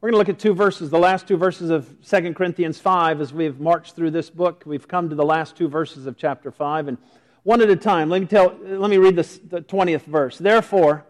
We're 0.00 0.10
going 0.10 0.24
to 0.24 0.30
look 0.30 0.36
at 0.36 0.38
two 0.38 0.54
verses, 0.54 0.90
the 0.90 0.98
last 0.98 1.26
two 1.26 1.36
verses 1.36 1.70
of 1.70 1.88
2 2.08 2.34
Corinthians 2.34 2.78
5 2.78 3.20
as 3.20 3.32
we've 3.32 3.58
marched 3.58 3.96
through 3.96 4.12
this 4.12 4.30
book. 4.30 4.62
We've 4.64 4.86
come 4.86 5.08
to 5.08 5.16
the 5.16 5.24
last 5.24 5.56
two 5.56 5.66
verses 5.66 6.06
of 6.06 6.16
chapter 6.16 6.52
5 6.52 6.86
and 6.86 6.98
one 7.42 7.60
at 7.60 7.68
a 7.68 7.74
time. 7.74 8.08
Let 8.08 8.20
me 8.20 8.28
tell 8.28 8.56
let 8.62 8.90
me 8.90 8.98
read 8.98 9.16
this, 9.16 9.38
the 9.38 9.60
20th 9.60 10.02
verse. 10.02 10.38
Therefore, 10.38 11.04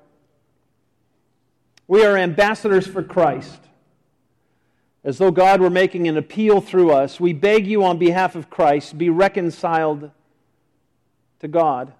we 1.86 2.02
are 2.02 2.16
ambassadors 2.16 2.86
for 2.86 3.02
Christ. 3.02 3.60
As 5.04 5.18
though 5.18 5.32
God 5.32 5.60
were 5.60 5.68
making 5.68 6.08
an 6.08 6.16
appeal 6.16 6.62
through 6.62 6.90
us, 6.92 7.20
we 7.20 7.34
beg 7.34 7.66
you 7.66 7.84
on 7.84 7.98
behalf 7.98 8.34
of 8.36 8.48
Christ, 8.48 8.96
be 8.96 9.10
reconciled 9.10 10.10
to 11.40 11.48
God. 11.48 11.92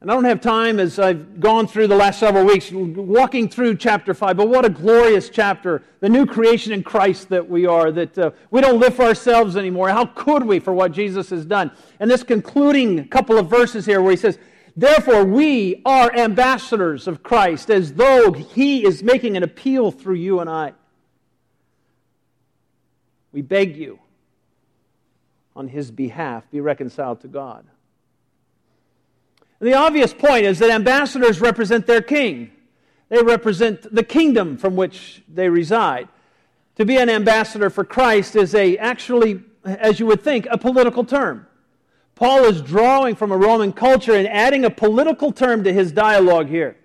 And 0.00 0.10
I 0.10 0.14
don't 0.14 0.24
have 0.24 0.40
time 0.40 0.80
as 0.80 0.98
I've 0.98 1.40
gone 1.40 1.66
through 1.66 1.88
the 1.88 1.96
last 1.96 2.20
several 2.20 2.46
weeks 2.46 2.72
walking 2.72 3.50
through 3.50 3.76
chapter 3.76 4.14
5, 4.14 4.34
but 4.34 4.48
what 4.48 4.64
a 4.64 4.70
glorious 4.70 5.28
chapter. 5.28 5.82
The 6.00 6.08
new 6.08 6.24
creation 6.24 6.72
in 6.72 6.82
Christ 6.82 7.28
that 7.28 7.46
we 7.46 7.66
are, 7.66 7.92
that 7.92 8.18
uh, 8.18 8.30
we 8.50 8.62
don't 8.62 8.80
live 8.80 8.94
for 8.94 9.04
ourselves 9.04 9.58
anymore. 9.58 9.90
How 9.90 10.06
could 10.06 10.44
we 10.44 10.58
for 10.58 10.72
what 10.72 10.92
Jesus 10.92 11.28
has 11.28 11.44
done? 11.44 11.70
And 11.98 12.10
this 12.10 12.22
concluding 12.22 13.08
couple 13.08 13.36
of 13.36 13.50
verses 13.50 13.84
here 13.84 14.00
where 14.00 14.12
he 14.12 14.16
says, 14.16 14.38
Therefore, 14.74 15.24
we 15.24 15.82
are 15.84 16.10
ambassadors 16.16 17.06
of 17.06 17.22
Christ, 17.22 17.68
as 17.68 17.92
though 17.92 18.32
he 18.32 18.86
is 18.86 19.02
making 19.02 19.36
an 19.36 19.42
appeal 19.42 19.90
through 19.90 20.14
you 20.14 20.40
and 20.40 20.48
I. 20.48 20.72
We 23.32 23.42
beg 23.42 23.76
you 23.76 23.98
on 25.54 25.68
his 25.68 25.90
behalf, 25.90 26.50
be 26.50 26.60
reconciled 26.60 27.20
to 27.20 27.28
God. 27.28 27.66
The 29.60 29.74
obvious 29.74 30.14
point 30.14 30.46
is 30.46 30.58
that 30.60 30.70
ambassadors 30.70 31.40
represent 31.40 31.86
their 31.86 32.00
king. 32.00 32.50
They 33.10 33.22
represent 33.22 33.94
the 33.94 34.02
kingdom 34.02 34.56
from 34.56 34.74
which 34.74 35.22
they 35.28 35.48
reside. 35.48 36.08
To 36.76 36.86
be 36.86 36.96
an 36.96 37.10
ambassador 37.10 37.68
for 37.68 37.84
Christ 37.84 38.36
is 38.36 38.54
a 38.54 38.78
actually, 38.78 39.42
as 39.64 40.00
you 40.00 40.06
would 40.06 40.22
think, 40.22 40.46
a 40.50 40.56
political 40.56 41.04
term. 41.04 41.46
Paul 42.14 42.44
is 42.44 42.62
drawing 42.62 43.16
from 43.16 43.32
a 43.32 43.36
Roman 43.36 43.72
culture 43.72 44.14
and 44.14 44.28
adding 44.28 44.64
a 44.64 44.70
political 44.70 45.32
term 45.32 45.64
to 45.64 45.72
his 45.72 45.92
dialogue 45.92 46.48
here. 46.48 46.76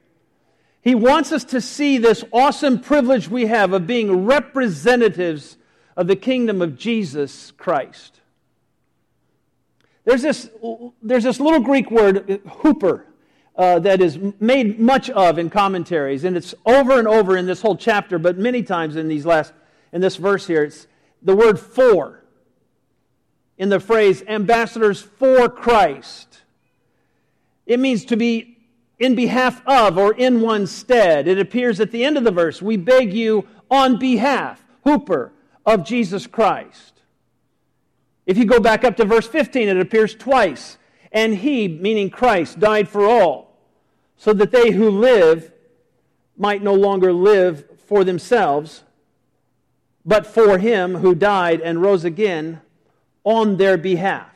He 0.82 0.96
wants 0.96 1.32
us 1.32 1.44
to 1.46 1.62
see 1.62 1.98
this 1.98 2.24
awesome 2.32 2.80
privilege 2.80 3.30
we 3.30 3.48
have 3.48 3.74
of 3.74 3.88
being 3.88 4.26
representatives 4.26 5.58
of 5.96 6.08
the 6.08 6.16
kingdom 6.16 6.62
of 6.62 6.78
Jesus 6.78 7.52
Christ. 7.52 8.15
There's 10.06 10.22
this, 10.22 10.50
there's 11.02 11.24
this 11.24 11.40
little 11.40 11.60
Greek 11.60 11.92
word, 11.92 12.28
huper, 12.46 13.04
uh, 13.56 13.80
that 13.80 14.02
is 14.02 14.20
made 14.40 14.80
much 14.80 15.10
of 15.10 15.40
in 15.40 15.50
commentaries, 15.50 16.24
and 16.24 16.38
it's 16.38 16.54
over 16.66 17.00
and 17.00 17.08
over 17.08 17.38
in 17.38 17.46
this 17.46 17.62
whole 17.62 17.76
chapter, 17.76 18.20
but 18.20 18.38
many 18.38 18.62
times 18.62 18.96
in 18.96 19.08
these 19.08 19.26
last, 19.26 19.54
in 19.92 20.02
this 20.02 20.18
verse 20.18 20.46
here, 20.46 20.64
it's 20.64 20.88
the 21.22 21.36
word 21.36 21.60
for 21.60 22.24
in 23.58 23.70
the 23.70 23.80
phrase 23.80 24.22
ambassadors 24.28 25.02
for 25.02 25.50
Christ. 25.50 26.42
It 27.66 27.80
means 27.80 28.06
to 28.06 28.18
be 28.18 28.58
in 29.00 29.16
behalf 29.16 29.62
of 29.66 29.98
or 29.98 30.14
in 30.14 30.42
one's 30.42 30.72
stead. 30.72 31.28
It 31.28 31.40
appears 31.40 31.80
at 31.80 31.92
the 31.92 32.04
end 32.04 32.18
of 32.18 32.24
the 32.24 32.32
verse, 32.32 32.62
we 32.62 32.78
beg 32.78 33.14
you 33.14 33.48
on 33.72 33.98
behalf, 33.98 34.64
huper, 34.86 35.32
of 35.66 35.86
Jesus 35.86 36.28
Christ. 36.28 36.95
If 38.26 38.38
you 38.38 38.46
go 38.46 38.60
back 38.60 38.84
up 38.84 38.98
to 38.98 39.06
verse 39.06 39.28
15, 39.28 39.70
it 39.70 39.80
appears 39.80 40.16
twice. 40.16 40.78
And 41.12 41.36
he, 41.36 41.68
meaning 41.68 42.10
Christ, 42.10 42.60
died 42.60 42.90
for 42.90 43.06
all, 43.06 43.58
so 44.18 44.34
that 44.34 44.52
they 44.52 44.72
who 44.72 44.90
live 44.90 45.52
might 46.38 46.62
no 46.62 46.74
longer 46.74 47.14
live 47.14 47.66
for 47.88 48.04
themselves, 48.04 48.84
but 50.06 50.28
for 50.28 50.58
him 50.58 50.96
who 50.96 51.16
died 51.16 51.62
and 51.62 51.82
rose 51.82 52.04
again 52.04 52.62
on 53.24 53.58
their 53.58 53.78
behalf. 53.78 54.30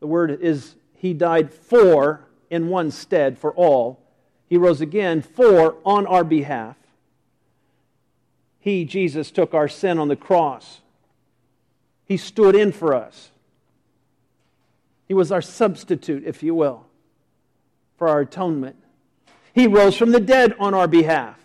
The 0.00 0.06
word 0.06 0.38
is 0.42 0.74
he 0.94 1.14
died 1.14 1.52
for 1.52 2.26
in 2.50 2.68
one 2.68 2.90
stead 2.90 3.38
for 3.38 3.52
all. 3.54 4.00
He 4.48 4.56
rose 4.56 4.80
again 4.80 5.22
for 5.22 5.76
on 5.84 6.06
our 6.06 6.24
behalf. 6.24 6.76
He, 8.58 8.84
Jesus, 8.84 9.30
took 9.30 9.54
our 9.54 9.68
sin 9.68 9.98
on 9.98 10.08
the 10.08 10.16
cross 10.16 10.80
he 12.06 12.16
stood 12.16 12.54
in 12.54 12.72
for 12.72 12.94
us. 12.94 13.30
He 15.06 15.14
was 15.14 15.30
our 15.30 15.42
substitute, 15.42 16.24
if 16.24 16.42
you 16.42 16.54
will, 16.54 16.86
for 17.98 18.08
our 18.08 18.20
atonement. 18.20 18.76
He 19.52 19.66
rose 19.66 19.96
from 19.96 20.12
the 20.12 20.20
dead 20.20 20.54
on 20.58 20.74
our 20.74 20.88
behalf. 20.88 21.38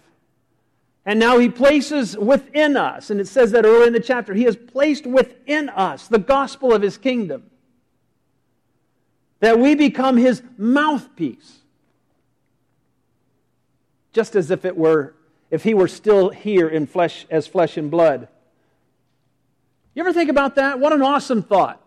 And 1.06 1.20
now 1.20 1.40
he 1.40 1.50
places 1.50 2.16
within 2.16 2.78
us, 2.78 3.10
and 3.10 3.20
it 3.20 3.28
says 3.28 3.52
that 3.52 3.66
early 3.66 3.88
in 3.88 3.94
the 3.94 4.00
chapter, 4.00 4.34
he 4.34 4.44
has 4.44 4.56
placed 4.56 5.08
within 5.08 5.70
us 5.70 6.08
the 6.08 6.20
gospel 6.20 6.74
of 6.74 6.82
his 6.82 6.98
kingdom. 6.98 7.50
That 9.40 9.58
we 9.58 9.74
become 9.74 10.18
his 10.18 10.44
mouthpiece. 10.58 11.60
Just 14.14 14.36
as 14.36 14.52
if 14.52 14.66
it 14.66 14.78
were, 14.78 15.16
if 15.50 15.64
he 15.64 15.74
were 15.74 15.88
still 15.88 16.30
here 16.30 16.68
in 16.68 16.86
flesh 16.86 17.26
as 17.32 17.48
flesh 17.48 17.78
and 17.78 17.90
blood. 17.90 18.28
You 19.94 20.02
ever 20.02 20.14
think 20.14 20.30
about 20.30 20.56
that? 20.56 20.80
What 20.80 20.94
an 20.94 21.02
awesome 21.02 21.44
thought. 21.44 21.82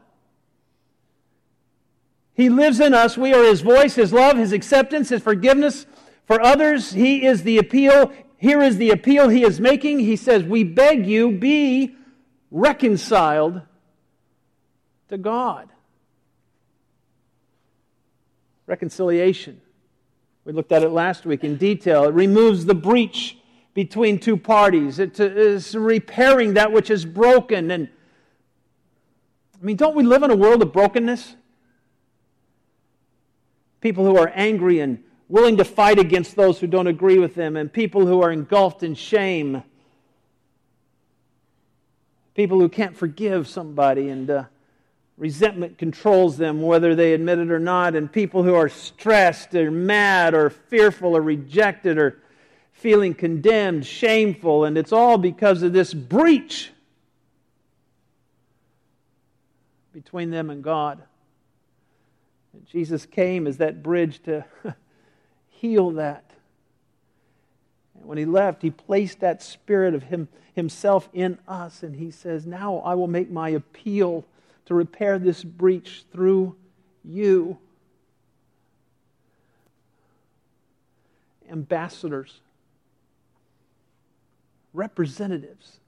He 2.34 2.48
lives 2.48 2.81
in 2.81 2.92
us. 2.92 3.16
We 3.16 3.32
are 3.32 3.44
His 3.44 3.60
voice, 3.60 3.94
His 3.94 4.12
love, 4.12 4.37
His 4.37 4.53
acceptance, 4.53 5.09
His 5.09 5.22
forgiveness. 5.22 5.87
For 6.26 6.41
others, 6.41 6.92
He 6.92 7.25
is 7.25 7.42
the 7.44 7.59
appeal. 7.59 8.12
Here 8.37 8.60
is 8.60 8.76
the 8.76 8.91
appeal 8.91 9.28
He 9.28 9.44
is 9.44 9.60
making. 9.60 10.00
He 10.00 10.16
says, 10.16 10.42
We 10.42 10.65
beg 10.65 11.06
you, 11.06 11.31
be 11.31 11.97
reconciled 12.50 13.62
to 15.09 15.19
God. 15.19 15.69
Reconciliation. 18.66 19.60
We 20.44 20.53
looked 20.53 20.72
at 20.72 20.82
it 20.82 20.91
last 20.91 21.25
week 21.25 21.44
in 21.44 21.56
detail. 21.56 22.04
It 22.04 22.15
removes 22.15 22.66
the 22.66 22.75
breach 22.75 23.38
between 23.74 24.20
two 24.20 24.36
parties. 24.36 25.00
It 25.00 25.18
is 25.18 25.74
repairing 25.74 26.54
that 26.54 26.72
which 26.72 26.90
is 26.90 27.04
broken. 27.04 27.72
And 27.72 27.88
I 29.60 29.64
mean, 29.64 29.76
don't 29.76 29.96
we 29.96 30.04
live 30.04 30.22
in 30.22 30.30
a 30.30 30.36
world 30.36 30.62
of 30.62 30.72
brokenness? 30.72 31.34
People 33.80 34.04
who 34.04 34.16
are 34.16 34.30
angry 34.34 34.80
and 34.80 35.02
willing 35.28 35.56
to 35.56 35.64
fight 35.64 35.98
against 35.98 36.36
those 36.36 36.60
who 36.60 36.66
don't 36.66 36.86
agree 36.86 37.18
with 37.18 37.34
them, 37.34 37.56
and 37.56 37.72
people 37.72 38.06
who 38.06 38.22
are 38.22 38.30
engulfed 38.30 38.82
in 38.82 38.94
shame. 38.94 39.62
People 42.34 42.60
who 42.60 42.68
can't 42.68 42.96
forgive 42.96 43.48
somebody 43.48 44.08
and 44.08 44.30
uh, 44.30 44.44
resentment 45.16 45.78
controls 45.78 46.36
them 46.36 46.62
whether 46.62 46.94
they 46.94 47.12
admit 47.14 47.38
it 47.38 47.50
or 47.50 47.58
not, 47.58 47.94
and 47.94 48.10
people 48.10 48.42
who 48.42 48.54
are 48.54 48.68
stressed 48.68 49.54
or 49.54 49.70
mad 49.70 50.34
or 50.34 50.50
fearful 50.50 51.16
or 51.16 51.22
rejected 51.22 51.98
or 51.98 52.20
feeling 52.74 53.14
condemned, 53.14 53.86
shameful, 53.86 54.64
and 54.64 54.76
it's 54.76 54.92
all 54.92 55.16
because 55.16 55.62
of 55.62 55.72
this 55.72 55.94
breach 55.94 56.70
between 59.92 60.30
them 60.30 60.50
and 60.50 60.62
God. 60.62 61.02
And 62.52 62.66
Jesus 62.66 63.06
came 63.06 63.46
as 63.46 63.56
that 63.56 63.82
bridge 63.82 64.22
to 64.24 64.44
heal 65.48 65.92
that. 65.92 66.30
And 67.94 68.04
when 68.04 68.18
he 68.18 68.26
left, 68.26 68.60
he 68.60 68.70
placed 68.70 69.20
that 69.20 69.42
spirit 69.42 69.94
of 69.94 70.02
him, 70.02 70.28
himself 70.52 71.08
in 71.14 71.38
us, 71.48 71.82
and 71.82 71.96
he 71.96 72.10
says, 72.10 72.44
Now 72.44 72.78
I 72.78 72.94
will 72.94 73.06
make 73.06 73.30
my 73.30 73.50
appeal 73.50 74.24
to 74.66 74.74
repair 74.74 75.18
this 75.18 75.42
breach 75.42 76.04
through 76.12 76.56
you. 77.04 77.56
Ambassadors 81.50 82.41
representatives. 84.74 85.80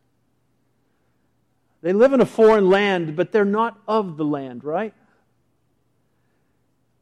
They 1.82 1.92
live 1.92 2.14
in 2.14 2.20
a 2.20 2.26
foreign 2.26 2.70
land, 2.70 3.16
but 3.16 3.32
they're 3.32 3.44
not 3.44 3.78
of 3.86 4.16
the 4.16 4.24
land, 4.24 4.64
right? 4.64 4.94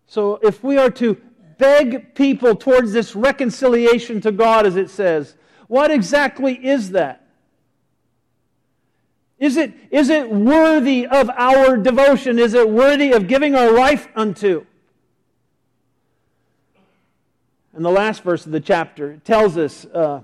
So 0.07 0.41
if 0.43 0.63
we 0.65 0.77
are 0.79 0.91
to 0.91 1.17
beg 1.59 2.15
people 2.15 2.57
towards 2.57 2.93
this 2.93 3.15
reconciliation 3.15 4.21
to 4.23 4.33
God, 4.33 4.67
as 4.67 4.77
it 4.77 4.91
says, 4.91 5.37
what 5.69 5.91
exactly 5.91 6.55
is 6.55 6.91
that? 6.91 7.27
Is 9.39 9.57
it, 9.57 9.73
is 9.91 10.09
it 10.09 10.31
worthy 10.31 11.07
of 11.07 11.31
our 11.31 11.77
devotion? 11.77 12.39
Is 12.39 12.55
it 12.55 12.69
worthy 12.69 13.13
of 13.13 13.27
giving 13.27 13.55
our 13.55 13.73
life 13.73 14.09
unto? 14.15 14.65
And 17.73 17.85
the 17.85 17.91
last 17.91 18.23
verse 18.23 18.47
of 18.47 18.53
the 18.53 18.61
chapter 18.61 19.17
tells 19.25 19.59
us 19.59 19.85
uh, 19.87 20.23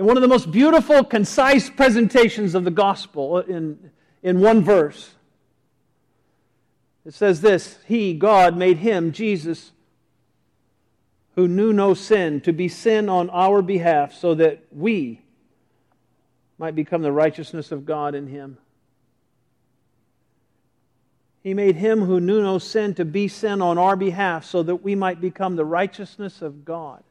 in 0.00 0.06
one 0.06 0.16
of 0.16 0.22
the 0.22 0.28
most 0.28 0.50
beautiful, 0.50 1.04
concise 1.04 1.68
presentations 1.68 2.54
of 2.54 2.64
the 2.64 2.70
gospel 2.70 3.36
in, 3.40 3.90
in 4.22 4.40
one 4.40 4.64
verse. 4.64 5.10
It 7.04 7.12
says 7.12 7.42
this 7.42 7.78
He, 7.84 8.14
God, 8.14 8.56
made 8.56 8.78
him, 8.78 9.12
Jesus, 9.12 9.72
who 11.34 11.46
knew 11.46 11.74
no 11.74 11.92
sin 11.92 12.40
to 12.40 12.52
be 12.54 12.66
sin 12.66 13.10
on 13.10 13.28
our 13.28 13.60
behalf 13.60 14.14
so 14.14 14.34
that 14.36 14.64
we 14.72 15.20
might 16.56 16.74
become 16.74 17.02
the 17.02 17.12
righteousness 17.12 17.70
of 17.70 17.84
God 17.84 18.14
in 18.14 18.26
him. 18.26 18.56
He 21.42 21.52
made 21.52 21.76
him 21.76 22.04
who 22.04 22.20
knew 22.20 22.40
no 22.40 22.56
sin 22.56 22.94
to 22.94 23.04
be 23.04 23.28
sin 23.28 23.60
on 23.60 23.76
our 23.76 23.96
behalf 23.96 24.46
so 24.46 24.62
that 24.62 24.76
we 24.76 24.94
might 24.94 25.20
become 25.20 25.56
the 25.56 25.66
righteousness 25.66 26.40
of 26.40 26.64
God 26.64 27.02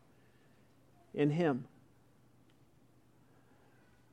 in 1.13 1.29
him. 1.29 1.65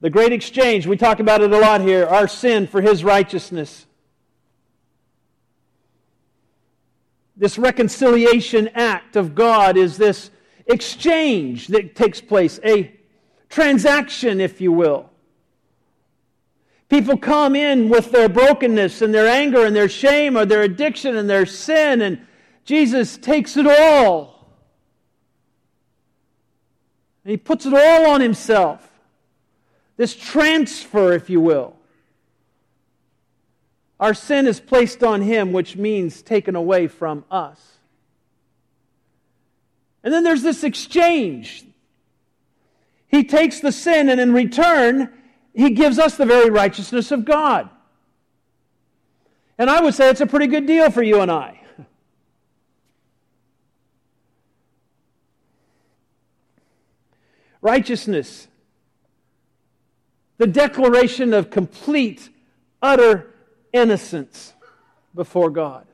The 0.00 0.10
great 0.10 0.32
exchange, 0.32 0.86
we 0.86 0.96
talk 0.96 1.20
about 1.20 1.40
it 1.40 1.52
a 1.52 1.58
lot 1.58 1.80
here 1.80 2.06
our 2.06 2.28
sin 2.28 2.66
for 2.66 2.80
his 2.80 3.02
righteousness. 3.02 3.86
This 7.36 7.58
reconciliation 7.58 8.68
act 8.74 9.16
of 9.16 9.34
God 9.34 9.76
is 9.76 9.96
this 9.96 10.30
exchange 10.66 11.68
that 11.68 11.94
takes 11.94 12.20
place, 12.20 12.60
a 12.64 12.94
transaction, 13.48 14.40
if 14.40 14.60
you 14.60 14.72
will. 14.72 15.10
People 16.88 17.16
come 17.16 17.56
in 17.56 17.88
with 17.88 18.12
their 18.12 18.28
brokenness 18.28 19.02
and 19.02 19.12
their 19.12 19.26
anger 19.26 19.64
and 19.64 19.74
their 19.74 19.88
shame 19.88 20.36
or 20.36 20.46
their 20.46 20.62
addiction 20.62 21.16
and 21.16 21.28
their 21.28 21.44
sin, 21.46 22.00
and 22.00 22.24
Jesus 22.64 23.16
takes 23.16 23.56
it 23.56 23.66
all. 23.66 24.48
And 27.24 27.30
he 27.32 27.36
puts 27.36 27.66
it 27.66 27.74
all 27.74 28.10
on 28.10 28.20
himself. 28.20 28.88
This 29.96 30.14
transfer, 30.14 31.12
if 31.12 31.30
you 31.30 31.40
will. 31.40 31.74
Our 33.98 34.12
sin 34.12 34.46
is 34.46 34.60
placed 34.60 35.02
on 35.02 35.22
him, 35.22 35.52
which 35.52 35.76
means 35.76 36.20
taken 36.20 36.54
away 36.54 36.86
from 36.86 37.24
us. 37.30 37.78
And 40.04 40.12
then 40.12 40.22
there's 40.22 40.42
this 40.42 40.62
exchange. 40.62 41.64
He 43.08 43.24
takes 43.24 43.60
the 43.60 43.72
sin, 43.72 44.10
and 44.10 44.20
in 44.20 44.34
return, 44.34 45.12
he 45.54 45.70
gives 45.70 45.98
us 45.98 46.16
the 46.16 46.26
very 46.26 46.50
righteousness 46.50 47.10
of 47.10 47.24
God. 47.24 47.70
And 49.58 49.70
I 49.70 49.80
would 49.80 49.94
say 49.94 50.10
it's 50.10 50.20
a 50.20 50.26
pretty 50.26 50.48
good 50.48 50.66
deal 50.66 50.90
for 50.90 51.02
you 51.02 51.22
and 51.22 51.30
I. 51.30 51.58
Righteousness, 57.62 58.48
the 60.38 60.46
declaration 60.46 61.32
of 61.32 61.50
complete, 61.50 62.28
utter 62.82 63.34
innocence 63.72 64.52
before 65.14 65.50
God. 65.50 65.86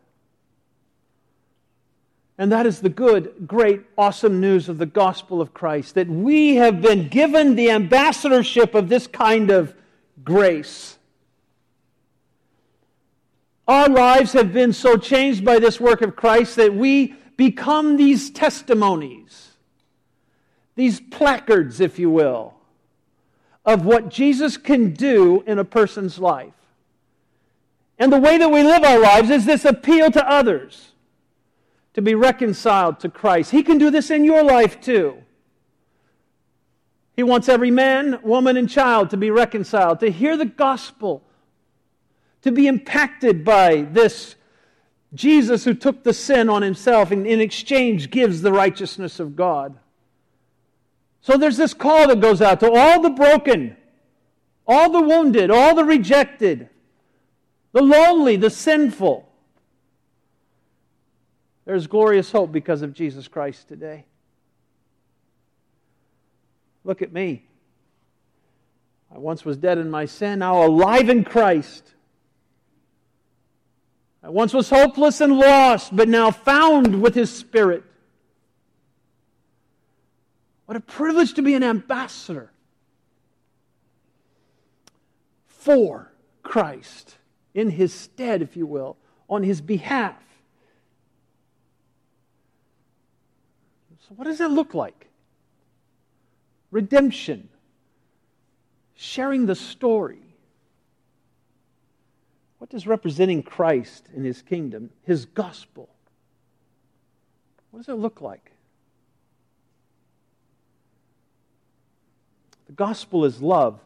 And 2.39 2.51
that 2.51 2.67
is 2.67 2.81
the 2.81 2.89
good, 2.89 3.47
great, 3.47 3.83
awesome 3.97 4.41
news 4.41 4.69
of 4.69 4.79
the 4.79 4.87
gospel 4.87 5.41
of 5.41 5.55
Christ 5.55 5.95
that 5.95 6.09
we 6.09 6.57
have 6.57 6.81
been 6.81 7.09
given 7.09 7.55
the 7.55 7.71
ambassadorship 7.71 8.75
of 8.75 8.89
this 8.89 9.07
kind 9.07 9.51
of 9.51 9.75
grace. 10.25 10.99
Our 13.69 13.89
lives 13.89 14.33
have 14.33 14.53
been 14.53 14.73
so 14.73 14.97
changed 14.97 15.45
by 15.45 15.59
this 15.61 15.79
work 15.79 16.03
of 16.03 16.17
Christ 16.17 16.57
that 16.57 16.75
we 16.75 17.15
become 17.37 17.97
these 17.97 18.31
testimonies, 18.31 19.53
these 20.75 21.01
placards, 21.01 21.81
if 21.81 21.99
you 21.99 22.11
will, 22.11 22.55
of 23.65 23.85
what 23.85 24.09
Jesus 24.09 24.57
can 24.57 24.93
do 24.93 25.43
in 25.47 25.59
a 25.59 25.65
person's 25.65 26.19
life. 26.19 26.53
And 27.99 28.13
the 28.13 28.19
way 28.19 28.39
that 28.39 28.51
we 28.51 28.63
live 28.63 28.83
our 28.83 28.99
lives 28.99 29.31
is 29.31 29.45
this 29.45 29.65
appeal 29.65 30.11
to 30.11 30.29
others 30.29 30.93
to 31.95 32.03
be 32.03 32.15
reconciled 32.15 32.99
to 33.01 33.09
Christ. 33.09 33.51
He 33.51 33.63
can 33.63 33.79
do 33.79 33.91
this 33.91 34.11
in 34.11 34.25
your 34.25 34.43
life 34.43 34.81
too. 34.81 35.19
He 37.15 37.23
wants 37.23 37.49
every 37.49 37.71
man, 37.71 38.19
woman, 38.23 38.57
and 38.57 38.69
child 38.69 39.11
to 39.11 39.17
be 39.17 39.31
reconciled, 39.31 40.01
to 40.01 40.11
hear 40.11 40.37
the 40.37 40.47
gospel, 40.47 41.23
to 42.41 42.51
be 42.51 42.67
impacted 42.67 43.45
by 43.45 43.83
this 43.83 44.35
Jesus 45.15 45.65
who 45.65 45.75
took 45.75 46.03
the 46.03 46.15
sin 46.15 46.49
on 46.49 46.63
himself 46.63 47.11
and 47.11 47.27
in 47.27 47.41
exchange 47.41 48.11
gives 48.11 48.41
the 48.41 48.53
righteousness 48.53 49.21
of 49.21 49.37
God. 49.37 49.79
So 51.23 51.37
there's 51.37 51.57
this 51.57 51.73
call 51.73 52.09
that 52.09 52.21
goes 52.21 52.43
out 52.43 52.61
to 52.61 52.71
all 52.71 53.01
the 53.01 53.11
broken, 53.11 53.77
all 54.67 54.91
the 54.91 55.01
wounded, 55.01 55.51
all 55.51 55.75
the 55.75 55.85
rejected, 55.85 56.69
the 57.73 57.83
lonely, 57.83 58.37
the 58.37 58.51
sinful 58.51 59.33
there's 61.65 61.87
glorious 61.87 62.31
hope 62.31 62.51
because 62.51 62.83
of 62.83 62.93
Jesus 62.93 63.29
Christ 63.29 63.69
today. 63.69 64.05
Look 66.85 67.03
at 67.03 67.13
me. 67.13 67.45
I 69.15 69.19
once 69.19 69.45
was 69.45 69.57
dead 69.57 69.79
in 69.79 69.91
my 69.91 70.07
sin, 70.07 70.41
now 70.41 70.65
alive 70.65 71.09
in 71.09 71.23
Christ. 71.23 71.95
I 74.25 74.31
once 74.31 74.53
was 74.53 74.71
hopeless 74.71 75.21
and 75.21 75.39
lost, 75.39 75.95
but 75.95 76.09
now 76.09 76.31
found 76.31 77.01
with 77.01 77.15
His 77.15 77.31
Spirit. 77.31 77.85
What 80.73 80.79
a 80.79 80.81
privilege 80.81 81.35
to 81.35 81.43
be 81.43 81.53
an 81.53 81.63
ambassador 81.63 82.51
for 85.47 86.11
Christ, 86.43 87.19
in 87.53 87.69
His 87.69 87.93
stead, 87.93 88.41
if 88.41 88.57
you 88.57 88.65
will, 88.65 88.97
on 89.29 89.43
His 89.43 89.61
behalf. 89.61 90.17
So, 94.09 94.15
what 94.15 94.25
does 94.25 94.39
that 94.39 94.51
look 94.51 94.73
like? 94.73 95.09
Redemption, 96.71 97.51
sharing 98.95 99.45
the 99.45 99.55
story. 99.55 100.23
What 102.57 102.71
does 102.71 102.87
representing 102.87 103.43
Christ 103.43 104.09
in 104.17 104.25
his 104.25 104.41
kingdom, 104.41 104.89
his 105.03 105.27
gospel, 105.27 105.91
what 107.71 107.81
does 107.81 107.91
it 107.91 107.99
look 107.99 108.23
like? 108.23 108.53
The 112.73 112.77
gospel 112.77 113.27
is 113.27 113.43
love. 113.43 113.79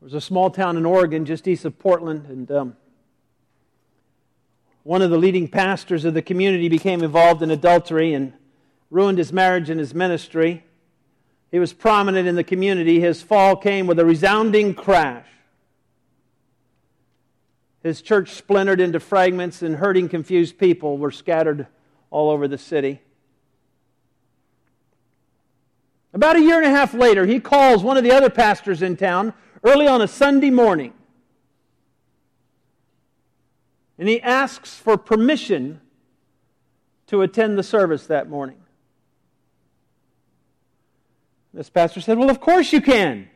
There 0.00 0.06
was 0.06 0.14
a 0.14 0.20
small 0.22 0.48
town 0.48 0.78
in 0.78 0.86
Oregon 0.86 1.26
just 1.26 1.46
east 1.46 1.66
of 1.66 1.78
Portland, 1.78 2.24
and 2.24 2.50
um, 2.50 2.76
one 4.82 5.02
of 5.02 5.10
the 5.10 5.18
leading 5.18 5.46
pastors 5.46 6.06
of 6.06 6.14
the 6.14 6.22
community 6.22 6.70
became 6.70 7.02
involved 7.02 7.42
in 7.42 7.50
adultery 7.50 8.14
and 8.14 8.32
ruined 8.90 9.18
his 9.18 9.30
marriage 9.30 9.68
and 9.68 9.78
his 9.78 9.92
ministry. 9.92 10.64
He 11.50 11.58
was 11.58 11.74
prominent 11.74 12.26
in 12.26 12.34
the 12.34 12.42
community. 12.42 13.00
His 13.00 13.20
fall 13.20 13.56
came 13.56 13.86
with 13.86 13.98
a 13.98 14.06
resounding 14.06 14.72
crash. 14.72 15.26
His 17.82 18.00
church 18.00 18.30
splintered 18.30 18.80
into 18.80 19.00
fragments, 19.00 19.60
and 19.60 19.76
hurting, 19.76 20.08
confused 20.08 20.56
people 20.56 20.96
were 20.96 21.10
scattered 21.10 21.66
all 22.10 22.30
over 22.30 22.48
the 22.48 22.56
city. 22.56 23.02
About 26.12 26.36
a 26.36 26.40
year 26.40 26.56
and 26.56 26.66
a 26.66 26.70
half 26.70 26.94
later, 26.94 27.26
he 27.26 27.40
calls 27.40 27.82
one 27.82 27.96
of 27.96 28.04
the 28.04 28.12
other 28.12 28.30
pastors 28.30 28.82
in 28.82 28.96
town 28.96 29.34
early 29.62 29.86
on 29.86 30.00
a 30.00 30.08
Sunday 30.08 30.50
morning 30.50 30.92
and 33.98 34.08
he 34.08 34.22
asks 34.22 34.74
for 34.74 34.96
permission 34.96 35.80
to 37.08 37.22
attend 37.22 37.58
the 37.58 37.62
service 37.62 38.06
that 38.06 38.30
morning. 38.30 38.58
This 41.52 41.68
pastor 41.68 42.00
said, 42.00 42.16
Well, 42.18 42.30
of 42.30 42.40
course 42.40 42.72
you 42.72 42.80
can. 42.80 43.28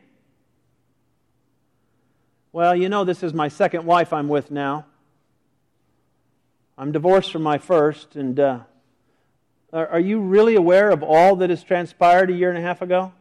Well, 2.53 2.75
you 2.75 2.87
know, 2.87 3.03
this 3.03 3.23
is 3.23 3.33
my 3.33 3.49
second 3.49 3.85
wife 3.85 4.13
I'm 4.13 4.29
with 4.29 4.51
now. 4.51 4.85
I'm 6.77 6.91
divorced 6.91 7.31
from 7.31 7.43
my 7.43 7.57
first, 7.57 8.15
and 8.15 8.39
uh, 8.39 8.59
are 9.73 9.99
you 9.99 10.19
really 10.19 10.55
aware 10.55 10.91
of 10.91 11.01
all 11.01 11.35
that 11.37 11.49
has 11.49 11.63
transpired 11.63 12.29
a 12.29 12.33
year 12.33 12.49
and 12.49 12.57
a 12.57 12.61
half 12.61 12.81
ago? 12.81 13.11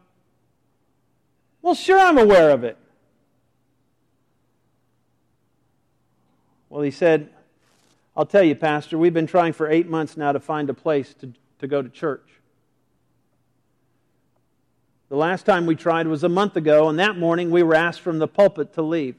Well, 1.62 1.74
sure, 1.74 1.98
I'm 1.98 2.18
aware 2.18 2.50
of 2.50 2.62
it. 2.62 2.76
Well, 6.68 6.82
he 6.82 6.90
said, 6.90 7.30
I'll 8.16 8.26
tell 8.26 8.42
you, 8.42 8.54
Pastor, 8.54 8.98
we've 8.98 9.14
been 9.14 9.26
trying 9.26 9.52
for 9.52 9.68
eight 9.68 9.88
months 9.88 10.16
now 10.16 10.32
to 10.32 10.40
find 10.40 10.68
a 10.68 10.74
place 10.74 11.14
to, 11.20 11.32
to 11.60 11.66
go 11.66 11.80
to 11.80 11.88
church. 11.88 12.28
The 15.08 15.16
last 15.16 15.46
time 15.46 15.66
we 15.66 15.76
tried 15.76 16.06
was 16.06 16.24
a 16.24 16.28
month 16.28 16.56
ago, 16.56 16.88
and 16.88 16.98
that 16.98 17.18
morning 17.18 17.50
we 17.50 17.62
were 17.62 17.74
asked 17.74 18.00
from 18.00 18.18
the 18.18 18.28
pulpit 18.28 18.74
to 18.74 18.82
leave. 18.82 19.16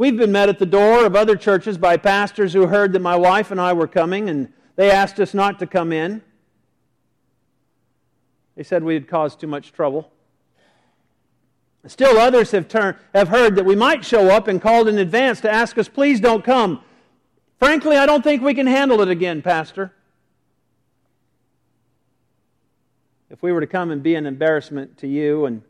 We've 0.00 0.16
been 0.16 0.32
met 0.32 0.48
at 0.48 0.58
the 0.58 0.64
door 0.64 1.04
of 1.04 1.14
other 1.14 1.36
churches 1.36 1.76
by 1.76 1.98
pastors 1.98 2.54
who 2.54 2.68
heard 2.68 2.94
that 2.94 3.00
my 3.00 3.16
wife 3.16 3.50
and 3.50 3.60
I 3.60 3.74
were 3.74 3.86
coming, 3.86 4.30
and 4.30 4.50
they 4.74 4.90
asked 4.90 5.20
us 5.20 5.34
not 5.34 5.58
to 5.58 5.66
come 5.66 5.92
in. 5.92 6.22
They 8.56 8.62
said 8.62 8.82
we 8.82 8.94
had 8.94 9.06
caused 9.06 9.40
too 9.40 9.46
much 9.46 9.74
trouble. 9.74 10.10
Still, 11.86 12.16
others 12.16 12.50
have, 12.52 12.66
turned, 12.66 12.96
have 13.14 13.28
heard 13.28 13.56
that 13.56 13.66
we 13.66 13.76
might 13.76 14.02
show 14.02 14.30
up 14.30 14.48
and 14.48 14.58
called 14.58 14.88
in 14.88 14.96
advance 14.96 15.42
to 15.42 15.52
ask 15.52 15.76
us, 15.76 15.86
please 15.86 16.18
don't 16.18 16.42
come. 16.42 16.82
Frankly, 17.58 17.98
I 17.98 18.06
don't 18.06 18.24
think 18.24 18.40
we 18.40 18.54
can 18.54 18.66
handle 18.66 19.02
it 19.02 19.08
again, 19.08 19.42
Pastor. 19.42 19.92
If 23.28 23.42
we 23.42 23.52
were 23.52 23.60
to 23.60 23.66
come 23.66 23.90
and 23.90 24.02
be 24.02 24.14
an 24.14 24.24
embarrassment 24.24 24.96
to 24.96 25.06
you 25.06 25.44
and 25.44 25.60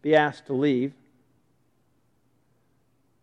be 0.00 0.14
asked 0.14 0.46
to 0.46 0.52
leave, 0.52 0.92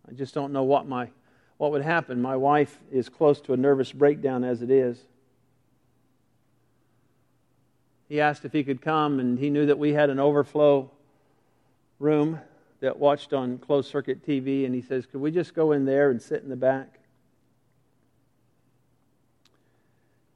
I 0.09 0.13
just 0.13 0.33
don't 0.33 0.53
know 0.53 0.63
what, 0.63 0.87
my, 0.87 1.09
what 1.57 1.71
would 1.71 1.81
happen. 1.81 2.21
My 2.21 2.35
wife 2.35 2.77
is 2.91 3.09
close 3.09 3.41
to 3.41 3.53
a 3.53 3.57
nervous 3.57 3.91
breakdown 3.91 4.43
as 4.43 4.61
it 4.61 4.71
is. 4.71 4.99
He 8.07 8.21
asked 8.21 8.45
if 8.45 8.53
he 8.53 8.63
could 8.63 8.81
come, 8.81 9.19
and 9.19 9.37
he 9.37 9.49
knew 9.49 9.65
that 9.65 9.77
we 9.77 9.93
had 9.93 10.09
an 10.09 10.19
overflow 10.19 10.89
room 11.99 12.39
that 12.79 12.97
watched 12.97 13.33
on 13.33 13.57
closed 13.57 13.89
circuit 13.89 14.25
TV, 14.25 14.65
and 14.65 14.73
he 14.73 14.81
says, 14.81 15.05
Could 15.05 15.19
we 15.19 15.31
just 15.31 15.53
go 15.53 15.73
in 15.73 15.85
there 15.85 16.09
and 16.09 16.21
sit 16.21 16.43
in 16.43 16.49
the 16.49 16.55
back? 16.55 16.99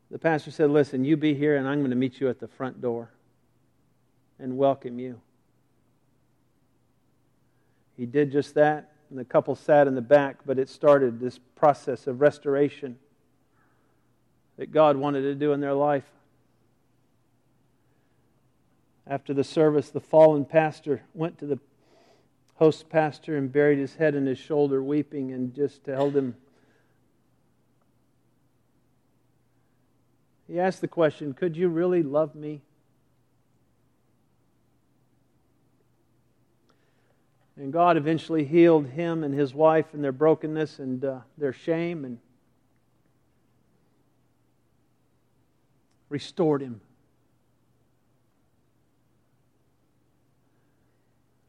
The 0.10 0.20
pastor 0.20 0.51
said, 0.51 0.70
Listen, 0.70 1.06
you 1.06 1.16
be 1.16 1.34
here, 1.34 1.56
and 1.56 1.68
I'm 1.68 1.80
going 1.80 1.92
to 1.92 1.96
meet 1.96 2.20
you 2.20 2.28
at 2.30 2.40
the 2.40 2.48
front 2.48 2.82
door 2.82 3.10
and 4.38 4.58
welcome 4.58 5.00
you. 5.00 5.22
He 7.96 8.06
did 8.06 8.32
just 8.32 8.56
that, 8.56 8.92
and 9.12 9.20
the 9.20 9.25
couple 9.25 9.56
sat 9.56 9.88
in 9.88 9.96
the 9.96 10.01
back, 10.01 10.38
but 10.46 10.58
it 10.58 10.70
started 10.70 11.20
this 11.20 11.38
process 11.56 12.08
of 12.08 12.22
restoration 12.22 12.98
that 14.58 14.72
God 14.72 14.96
wanted 14.96 15.24
to 15.24 15.36
do 15.36 15.51
in 15.51 15.60
their 15.60 15.74
life. 15.74 16.10
After 19.06 19.34
the 19.34 19.44
service, 19.44 19.89
the 19.89 20.00
fallen 20.00 20.46
pastor 20.46 21.03
went 21.13 21.38
to 21.39 21.46
the 21.46 21.60
host 22.56 22.88
pastor 22.89 23.36
and 23.36 23.51
buried 23.51 23.80
his 23.80 23.96
head 23.96 24.15
in 24.15 24.25
his 24.25 24.38
shoulder, 24.38 24.82
weeping, 24.82 25.34
and 25.34 25.53
just 25.53 25.86
held 25.86 26.15
him. 26.15 26.38
He 30.48 30.58
asked 30.58 30.80
the 30.80 30.88
question 30.88 31.34
Could 31.34 31.58
you 31.58 31.68
really 31.68 32.01
love 32.01 32.34
me? 32.34 32.62
And 37.62 37.72
God 37.72 37.96
eventually 37.96 38.44
healed 38.44 38.88
him 38.88 39.24
and 39.24 39.36
his 39.36 39.53
wife 39.53 39.94
and 39.94 40.03
their 40.03 40.12
brokenness 40.12 40.80
and 40.80 41.06
uh, 41.06 41.20
their 41.38 41.53
shame 41.53 42.06
and 42.06 42.18
restored 46.10 46.63
him. 46.63 46.82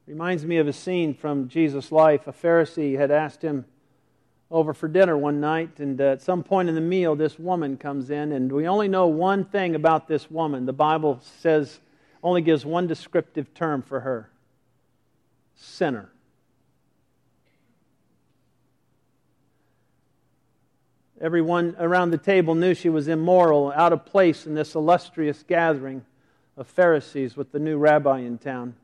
Reminds 0.06 0.44
me 0.44 0.58
of 0.58 0.68
a 0.68 0.72
scene 0.74 1.14
from 1.14 1.48
Jesus' 1.48 1.90
life. 1.90 2.26
A 2.26 2.32
Pharisee 2.34 2.98
had 2.98 3.10
asked 3.10 3.40
him 3.40 3.64
over 4.50 4.74
for 4.74 4.88
dinner 4.88 5.16
one 5.16 5.40
night, 5.40 5.78
and 5.78 5.98
uh, 5.98 6.04
at 6.04 6.20
some 6.20 6.42
point 6.42 6.68
in 6.68 6.74
the 6.74 6.82
meal, 6.82 7.16
this 7.16 7.38
woman 7.38 7.78
comes 7.78 8.10
in, 8.10 8.32
and 8.32 8.52
we 8.52 8.68
only 8.68 8.86
know 8.86 9.06
one 9.06 9.46
thing 9.46 9.74
about 9.74 10.08
this 10.08 10.30
woman. 10.30 10.66
The 10.66 10.74
Bible 10.74 11.22
says, 11.40 11.80
only 12.22 12.42
gives 12.42 12.66
one 12.66 12.86
descriptive 12.86 13.54
term 13.54 13.80
for 13.80 14.00
her 14.00 14.28
sinner. 15.56 16.10
Everyone 21.20 21.76
around 21.78 22.10
the 22.10 22.18
table 22.18 22.56
knew 22.56 22.74
she 22.74 22.88
was 22.88 23.06
immoral, 23.06 23.72
out 23.76 23.92
of 23.92 24.04
place 24.04 24.44
in 24.44 24.54
this 24.54 24.74
illustrious 24.74 25.44
gathering 25.46 26.04
of 26.56 26.66
Pharisees 26.66 27.36
with 27.36 27.52
the 27.52 27.60
new 27.60 27.78
rabbi 27.78 28.18
in 28.18 28.38
town. 28.38 28.74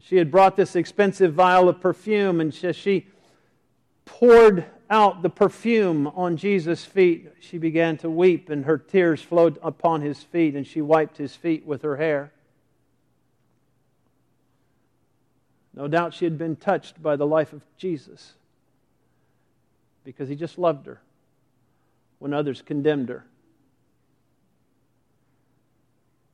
She 0.00 0.16
had 0.16 0.30
brought 0.30 0.56
this 0.56 0.74
expensive 0.74 1.34
vial 1.34 1.68
of 1.68 1.80
perfume, 1.80 2.40
and 2.40 2.52
she 2.52 3.06
poured 4.04 4.64
out 4.90 5.22
the 5.22 5.30
perfume 5.30 6.08
on 6.08 6.36
Jesus' 6.36 6.84
feet. 6.84 7.30
She 7.40 7.56
began 7.56 7.96
to 7.98 8.10
weep, 8.10 8.50
and 8.50 8.64
her 8.64 8.78
tears 8.78 9.22
flowed 9.22 9.58
upon 9.62 10.00
his 10.00 10.22
feet, 10.22 10.56
and 10.56 10.66
she 10.66 10.82
wiped 10.82 11.18
his 11.18 11.36
feet 11.36 11.64
with 11.64 11.82
her 11.82 11.96
hair. 11.96 12.32
No 15.74 15.88
doubt 15.88 16.14
she 16.14 16.24
had 16.24 16.36
been 16.36 16.56
touched 16.56 17.02
by 17.02 17.16
the 17.16 17.26
life 17.26 17.52
of 17.52 17.62
Jesus 17.76 18.34
because 20.04 20.28
he 20.28 20.36
just 20.36 20.58
loved 20.58 20.86
her 20.86 21.00
when 22.18 22.32
others 22.32 22.62
condemned 22.62 23.08
her. 23.08 23.24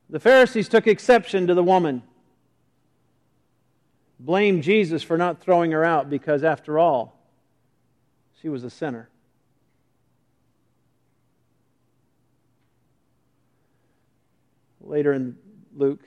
The 0.09 0.19
Pharisees 0.19 0.67
took 0.67 0.87
exception 0.87 1.47
to 1.47 1.53
the 1.53 1.63
woman 1.63 2.03
blamed 4.19 4.63
Jesus 4.63 5.01
for 5.01 5.17
not 5.17 5.39
throwing 5.39 5.71
her 5.71 5.85
out 5.85 6.09
because, 6.09 6.43
after 6.43 6.77
all, 6.77 7.17
she 8.41 8.49
was 8.49 8.63
a 8.63 8.69
sinner. 8.69 9.09
Later 14.81 15.13
in 15.13 15.37
Luke 15.75 16.01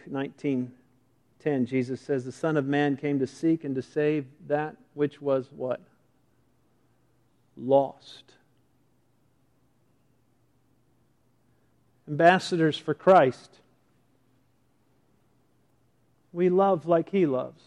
19:10, 1.45 1.67
Jesus 1.67 2.01
says, 2.01 2.25
"The 2.25 2.33
Son 2.33 2.57
of 2.57 2.67
Man 2.67 2.97
came 2.97 3.19
to 3.19 3.27
seek 3.27 3.65
and 3.65 3.75
to 3.75 3.83
save 3.83 4.27
that 4.47 4.77
which 4.95 5.21
was 5.21 5.51
what? 5.53 5.81
Lost." 7.57 8.35
Ambassadors 12.09 12.77
for 12.77 12.95
Christ. 12.95 13.61
We 16.33 16.49
love 16.49 16.87
like 16.87 17.11
he 17.11 17.27
loves. 17.27 17.63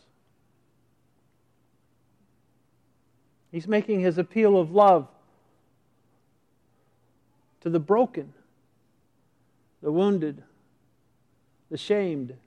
He's 3.51 3.67
making 3.67 4.01
his 4.01 4.17
appeal 4.17 4.59
of 4.59 4.71
love 4.71 5.07
to 7.61 7.69
the 7.69 7.79
broken, 7.79 8.33
the 9.81 9.91
wounded, 9.91 10.43
the 11.69 11.77
shamed 11.77 12.37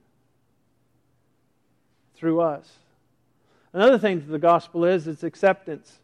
through 2.19 2.41
us. 2.41 2.69
Another 3.73 3.99
thing 3.99 4.21
that 4.21 4.27
the 4.27 4.39
gospel 4.39 4.85
is 4.85 5.07
its 5.07 5.23
acceptance. 5.23 5.99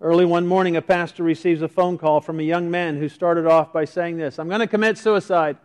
Early 0.00 0.24
one 0.24 0.46
morning, 0.46 0.76
a 0.76 0.82
pastor 0.82 1.22
receives 1.22 1.62
a 1.62 1.68
phone 1.68 1.98
call 1.98 2.20
from 2.20 2.40
a 2.40 2.42
young 2.42 2.70
man 2.70 2.96
who 2.96 3.08
started 3.08 3.46
off 3.46 3.72
by 3.72 3.84
saying 3.84 4.16
this 4.16 4.38
I'm 4.38 4.48
going 4.48 4.60
to 4.60 4.66
commit 4.66 4.98
suicide. 4.98 5.56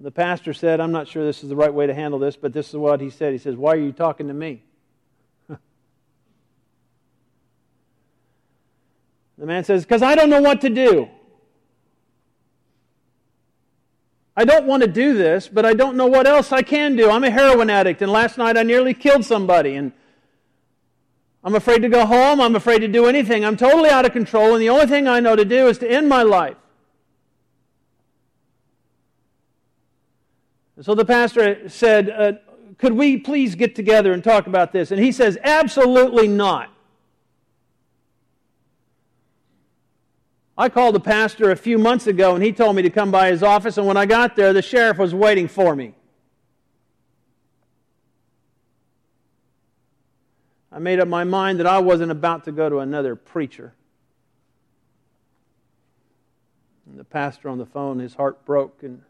the 0.00 0.10
pastor 0.10 0.54
said, 0.54 0.80
I'm 0.80 0.92
not 0.92 1.06
sure 1.08 1.24
this 1.24 1.42
is 1.42 1.50
the 1.50 1.56
right 1.56 1.72
way 1.72 1.86
to 1.86 1.94
handle 1.94 2.18
this, 2.18 2.36
but 2.36 2.52
this 2.52 2.68
is 2.70 2.76
what 2.76 3.00
he 3.00 3.10
said. 3.10 3.32
He 3.32 3.38
says, 3.38 3.54
Why 3.56 3.72
are 3.74 3.80
you 3.80 3.92
talking 3.92 4.28
to 4.28 4.34
me? 4.34 4.62
the 5.48 5.58
man 9.38 9.64
says, 9.64 9.84
Because 9.84 10.02
I 10.02 10.14
don't 10.14 10.30
know 10.30 10.40
what 10.40 10.62
to 10.62 10.70
do. 10.70 11.08
I 14.40 14.44
don't 14.44 14.64
want 14.64 14.82
to 14.82 14.88
do 14.88 15.12
this, 15.12 15.48
but 15.48 15.66
I 15.66 15.74
don't 15.74 15.98
know 15.98 16.06
what 16.06 16.26
else 16.26 16.50
I 16.50 16.62
can 16.62 16.96
do. 16.96 17.10
I'm 17.10 17.24
a 17.24 17.30
heroin 17.30 17.68
addict, 17.68 18.00
and 18.00 18.10
last 18.10 18.38
night 18.38 18.56
I 18.56 18.62
nearly 18.62 18.94
killed 18.94 19.22
somebody, 19.22 19.74
and 19.74 19.92
I'm 21.44 21.54
afraid 21.54 21.82
to 21.82 21.90
go 21.90 22.06
home. 22.06 22.40
I'm 22.40 22.56
afraid 22.56 22.78
to 22.78 22.88
do 22.88 23.04
anything. 23.04 23.44
I'm 23.44 23.58
totally 23.58 23.90
out 23.90 24.06
of 24.06 24.12
control, 24.12 24.54
and 24.54 24.62
the 24.62 24.70
only 24.70 24.86
thing 24.86 25.06
I 25.06 25.20
know 25.20 25.36
to 25.36 25.44
do 25.44 25.66
is 25.66 25.76
to 25.80 25.90
end 25.90 26.08
my 26.08 26.22
life. 26.22 26.56
And 30.76 30.86
so 30.86 30.94
the 30.94 31.04
pastor 31.04 31.68
said, 31.68 32.08
uh, 32.08 32.32
Could 32.78 32.94
we 32.94 33.18
please 33.18 33.54
get 33.54 33.74
together 33.74 34.14
and 34.14 34.24
talk 34.24 34.46
about 34.46 34.72
this? 34.72 34.90
And 34.90 34.98
he 34.98 35.12
says, 35.12 35.36
Absolutely 35.44 36.28
not. 36.28 36.69
I 40.60 40.68
called 40.68 40.94
the 40.94 41.00
pastor 41.00 41.50
a 41.50 41.56
few 41.56 41.78
months 41.78 42.06
ago 42.06 42.34
and 42.34 42.44
he 42.44 42.52
told 42.52 42.76
me 42.76 42.82
to 42.82 42.90
come 42.90 43.10
by 43.10 43.30
his 43.30 43.42
office, 43.42 43.78
and 43.78 43.86
when 43.86 43.96
I 43.96 44.04
got 44.04 44.36
there, 44.36 44.52
the 44.52 44.60
sheriff 44.60 44.98
was 44.98 45.14
waiting 45.14 45.48
for 45.48 45.74
me. 45.74 45.94
I 50.70 50.78
made 50.78 51.00
up 51.00 51.08
my 51.08 51.24
mind 51.24 51.60
that 51.60 51.66
I 51.66 51.78
wasn't 51.78 52.12
about 52.12 52.44
to 52.44 52.52
go 52.52 52.68
to 52.68 52.80
another 52.80 53.16
preacher. 53.16 53.72
And 56.84 56.98
the 56.98 57.04
pastor 57.04 57.48
on 57.48 57.56
the 57.56 57.64
phone, 57.64 57.98
his 57.98 58.12
heart 58.12 58.44
broke, 58.44 58.82
and 58.82 59.00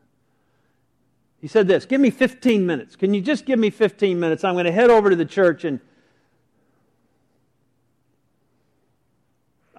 he 1.41 1.49
said 1.49 1.67
this 1.67 1.85
Give 1.85 2.01
me 2.01 2.11
15 2.11 2.65
minutes. 2.65 2.95
Can 2.95 3.13
you 3.13 3.21
just 3.21 3.45
give 3.45 3.59
me 3.59 3.71
15 3.71 4.21
minutes? 4.21 4.45
I'm 4.45 4.55
going 4.55 4.67
to 4.67 4.73
head 4.73 4.89
over 4.89 5.11
to 5.11 5.17
the 5.17 5.25
church 5.25 5.65
and 5.65 5.81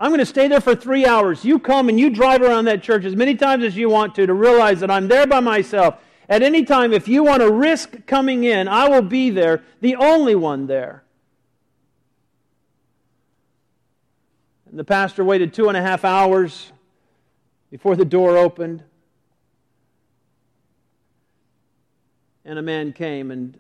I'm 0.02 0.10
going 0.10 0.18
to 0.18 0.26
stay 0.26 0.48
there 0.48 0.60
for 0.60 0.76
three 0.76 1.06
hours. 1.06 1.46
You 1.46 1.60
come 1.60 1.88
and 1.88 2.00
you 2.00 2.10
drive 2.10 2.42
around 2.42 2.66
that 2.66 2.82
church 2.82 3.06
as 3.06 3.16
many 3.16 3.36
times 3.36 3.64
as 3.64 3.78
you 3.78 3.88
want 3.88 4.16
to 4.16 4.26
to 4.26 4.34
realize 4.34 4.80
that 4.80 4.90
I'm 4.90 5.08
there 5.08 5.28
by 5.28 5.42
myself. 5.42 6.02
At 6.28 6.42
any 6.42 6.66
time, 6.66 6.92
if 6.92 7.08
you 7.08 7.24
want 7.24 7.44
to 7.44 7.52
risk 7.52 8.08
coming 8.08 8.44
in, 8.44 8.68
I 8.68 8.90
will 8.90 9.04
be 9.04 9.30
there, 9.30 9.62
the 9.80 9.96
only 9.98 10.34
one 10.34 10.66
there. 10.66 11.04
And 14.72 14.80
the 14.80 14.84
pastor 14.84 15.24
waited 15.24 15.54
two 15.54 15.68
and 15.68 15.78
a 15.78 15.84
half 15.84 16.04
hours 16.04 16.72
before 17.70 17.96
the 17.96 18.04
door 18.04 18.38
opened. 18.38 18.84
And 22.44 22.58
a 22.58 22.64
man 22.64 22.92
came, 22.92 23.30
and 23.30 23.60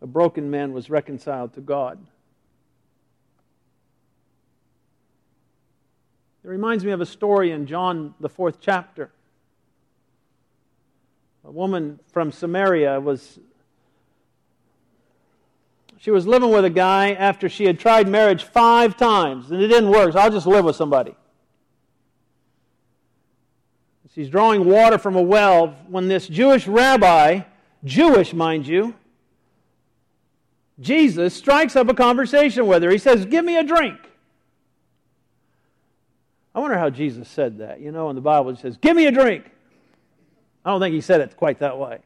a 0.00 0.06
broken 0.06 0.50
man 0.50 0.72
was 0.72 0.88
reconciled 0.88 1.52
to 1.54 1.60
God. 1.60 1.98
It 6.46 6.50
reminds 6.50 6.84
me 6.84 6.92
of 6.92 7.00
a 7.00 7.06
story 7.06 7.50
in 7.50 7.66
John, 7.66 8.14
the 8.20 8.28
fourth 8.28 8.58
chapter. 8.60 9.10
A 11.44 11.50
woman 11.50 11.98
from 12.12 12.30
Samaria 12.30 13.00
was 13.00 13.40
she 15.98 16.12
was 16.12 16.24
living 16.24 16.50
with 16.50 16.64
a 16.64 16.70
guy 16.70 17.14
after 17.14 17.48
she 17.48 17.64
had 17.64 17.80
tried 17.80 18.06
marriage 18.06 18.44
five 18.44 18.96
times 18.96 19.50
and 19.50 19.60
it 19.60 19.66
didn't 19.66 19.90
work. 19.90 20.12
So 20.12 20.20
I'll 20.20 20.30
just 20.30 20.46
live 20.46 20.64
with 20.64 20.76
somebody. 20.76 21.16
She's 24.14 24.30
drawing 24.30 24.66
water 24.66 24.98
from 24.98 25.16
a 25.16 25.22
well 25.22 25.74
when 25.88 26.06
this 26.06 26.28
Jewish 26.28 26.68
rabbi, 26.68 27.40
Jewish 27.82 28.32
mind 28.32 28.68
you, 28.68 28.94
Jesus 30.78 31.34
strikes 31.34 31.74
up 31.74 31.88
a 31.88 31.94
conversation 31.94 32.68
with 32.68 32.84
her. 32.84 32.90
He 32.90 32.98
says, 32.98 33.26
Give 33.26 33.44
me 33.44 33.56
a 33.56 33.64
drink. 33.64 33.98
I 36.56 36.60
wonder 36.60 36.78
how 36.78 36.88
Jesus 36.88 37.28
said 37.28 37.58
that. 37.58 37.80
You 37.82 37.92
know, 37.92 38.08
in 38.08 38.16
the 38.16 38.22
Bible, 38.22 38.48
it 38.48 38.58
says, 38.58 38.78
Give 38.78 38.96
me 38.96 39.06
a 39.06 39.12
drink. 39.12 39.44
I 40.64 40.70
don't 40.70 40.80
think 40.80 40.94
he 40.94 41.02
said 41.02 41.20
it 41.20 41.36
quite 41.36 41.58
that 41.58 41.78
way. 41.78 41.98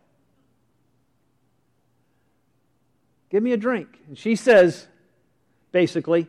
Give 3.30 3.44
me 3.44 3.52
a 3.52 3.56
drink. 3.56 4.00
And 4.08 4.18
she 4.18 4.34
says, 4.34 4.88
basically, 5.70 6.26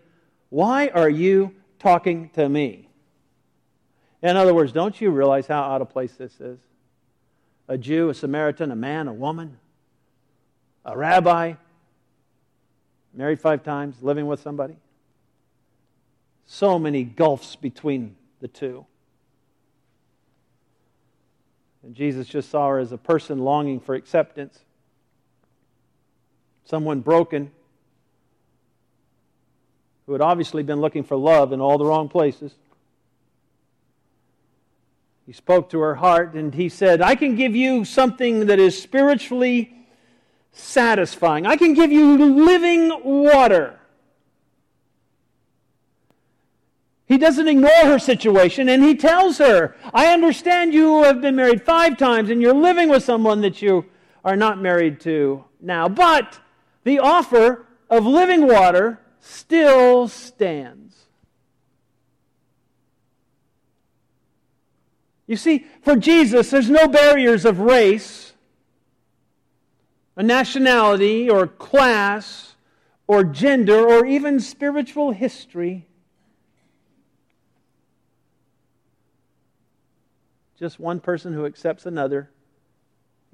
Why 0.49 0.89
are 0.89 1.09
you 1.09 1.55
talking 1.79 2.29
to 2.35 2.47
me? 2.47 2.87
In 4.21 4.37
other 4.37 4.53
words, 4.53 4.71
don't 4.71 5.01
you 5.01 5.09
realize 5.09 5.47
how 5.47 5.63
out 5.63 5.81
of 5.81 5.89
place 5.89 6.13
this 6.13 6.39
is? 6.39 6.59
A 7.67 7.75
Jew, 7.75 8.09
a 8.09 8.13
Samaritan, 8.13 8.69
a 8.69 8.75
man, 8.75 9.07
a 9.07 9.13
woman, 9.13 9.57
a 10.85 10.95
rabbi, 10.95 11.53
married 13.15 13.39
five 13.39 13.63
times, 13.63 13.95
living 14.03 14.27
with 14.27 14.41
somebody 14.41 14.75
so 16.51 16.77
many 16.77 17.05
gulfs 17.05 17.55
between 17.55 18.13
the 18.41 18.47
two. 18.49 18.85
And 21.81 21.95
Jesus 21.95 22.27
just 22.27 22.49
saw 22.49 22.67
her 22.67 22.79
as 22.79 22.91
a 22.91 22.97
person 22.97 23.39
longing 23.39 23.79
for 23.79 23.95
acceptance, 23.95 24.59
someone 26.65 26.99
broken 26.99 27.51
who 30.05 30.11
had 30.11 30.19
obviously 30.19 30.61
been 30.61 30.81
looking 30.81 31.03
for 31.03 31.15
love 31.15 31.53
in 31.53 31.61
all 31.61 31.77
the 31.77 31.85
wrong 31.85 32.09
places. 32.09 32.53
He 35.25 35.31
spoke 35.31 35.69
to 35.69 35.79
her 35.79 35.95
heart 35.95 36.33
and 36.33 36.53
he 36.53 36.67
said, 36.67 37.01
I 37.01 37.15
can 37.15 37.37
give 37.37 37.55
you 37.55 37.85
something 37.85 38.47
that 38.47 38.59
is 38.59 38.79
spiritually 38.79 39.73
satisfying. 40.51 41.45
I 41.45 41.55
can 41.55 41.73
give 41.73 41.93
you 41.93 42.17
living 42.43 42.91
water. 43.05 43.79
He 47.11 47.17
doesn't 47.17 47.49
ignore 47.49 47.83
her 47.83 47.99
situation 47.99 48.69
and 48.69 48.81
he 48.81 48.95
tells 48.95 49.37
her, 49.39 49.75
I 49.93 50.13
understand 50.13 50.73
you 50.73 51.03
have 51.03 51.19
been 51.19 51.35
married 51.35 51.61
five 51.61 51.97
times 51.97 52.29
and 52.29 52.41
you're 52.41 52.53
living 52.53 52.87
with 52.87 53.03
someone 53.03 53.41
that 53.41 53.61
you 53.61 53.85
are 54.23 54.37
not 54.37 54.61
married 54.61 55.01
to 55.01 55.43
now, 55.59 55.89
but 55.89 56.39
the 56.85 56.99
offer 56.99 57.65
of 57.89 58.05
living 58.05 58.47
water 58.47 59.01
still 59.19 60.07
stands. 60.07 60.95
You 65.27 65.35
see, 65.35 65.65
for 65.81 65.97
Jesus, 65.97 66.49
there's 66.49 66.69
no 66.69 66.87
barriers 66.87 67.43
of 67.43 67.59
race, 67.59 68.31
a 70.15 70.23
nationality, 70.23 71.29
or 71.29 71.45
class, 71.45 72.55
or 73.05 73.25
gender, 73.25 73.85
or 73.85 74.05
even 74.05 74.39
spiritual 74.39 75.11
history. 75.11 75.87
Just 80.61 80.79
one 80.79 80.99
person 80.99 81.33
who 81.33 81.47
accepts 81.47 81.87
another 81.87 82.29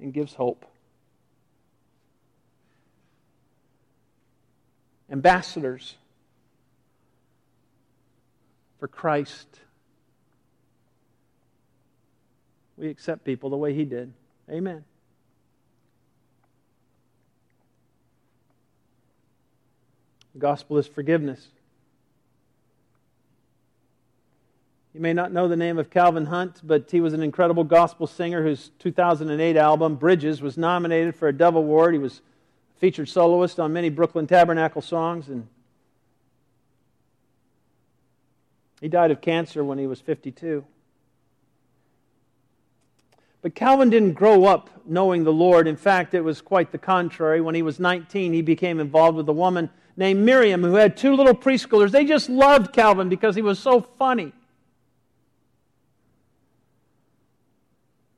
and 0.00 0.14
gives 0.14 0.32
hope. 0.32 0.64
Ambassadors 5.10 5.96
for 8.80 8.88
Christ. 8.88 9.60
We 12.78 12.88
accept 12.88 13.26
people 13.26 13.50
the 13.50 13.58
way 13.58 13.74
He 13.74 13.84
did. 13.84 14.14
Amen. 14.50 14.86
The 20.32 20.38
gospel 20.38 20.78
is 20.78 20.86
forgiveness. 20.86 21.46
You 24.98 25.02
may 25.02 25.12
not 25.12 25.30
know 25.30 25.46
the 25.46 25.54
name 25.54 25.78
of 25.78 25.90
Calvin 25.90 26.26
Hunt, 26.26 26.60
but 26.64 26.90
he 26.90 27.00
was 27.00 27.12
an 27.12 27.22
incredible 27.22 27.62
gospel 27.62 28.08
singer 28.08 28.42
whose 28.42 28.72
2008 28.80 29.56
album, 29.56 29.94
Bridges, 29.94 30.42
was 30.42 30.58
nominated 30.58 31.14
for 31.14 31.28
a 31.28 31.32
Dove 31.32 31.54
Award. 31.54 31.94
He 31.94 32.00
was 32.00 32.20
featured 32.80 33.08
soloist 33.08 33.60
on 33.60 33.72
many 33.72 33.90
Brooklyn 33.90 34.26
Tabernacle 34.26 34.82
songs, 34.82 35.28
and 35.28 35.46
he 38.80 38.88
died 38.88 39.12
of 39.12 39.20
cancer 39.20 39.62
when 39.62 39.78
he 39.78 39.86
was 39.86 40.00
52. 40.00 40.64
But 43.40 43.54
Calvin 43.54 43.90
didn't 43.90 44.14
grow 44.14 44.46
up 44.46 44.68
knowing 44.84 45.22
the 45.22 45.32
Lord. 45.32 45.68
In 45.68 45.76
fact, 45.76 46.12
it 46.12 46.22
was 46.22 46.40
quite 46.40 46.72
the 46.72 46.78
contrary. 46.78 47.40
When 47.40 47.54
he 47.54 47.62
was 47.62 47.78
19, 47.78 48.32
he 48.32 48.42
became 48.42 48.80
involved 48.80 49.16
with 49.16 49.28
a 49.28 49.32
woman 49.32 49.70
named 49.96 50.24
Miriam 50.24 50.64
who 50.64 50.74
had 50.74 50.96
two 50.96 51.14
little 51.14 51.36
preschoolers. 51.36 51.92
They 51.92 52.04
just 52.04 52.28
loved 52.28 52.72
Calvin 52.72 53.08
because 53.08 53.36
he 53.36 53.42
was 53.42 53.60
so 53.60 53.80
funny. 53.96 54.32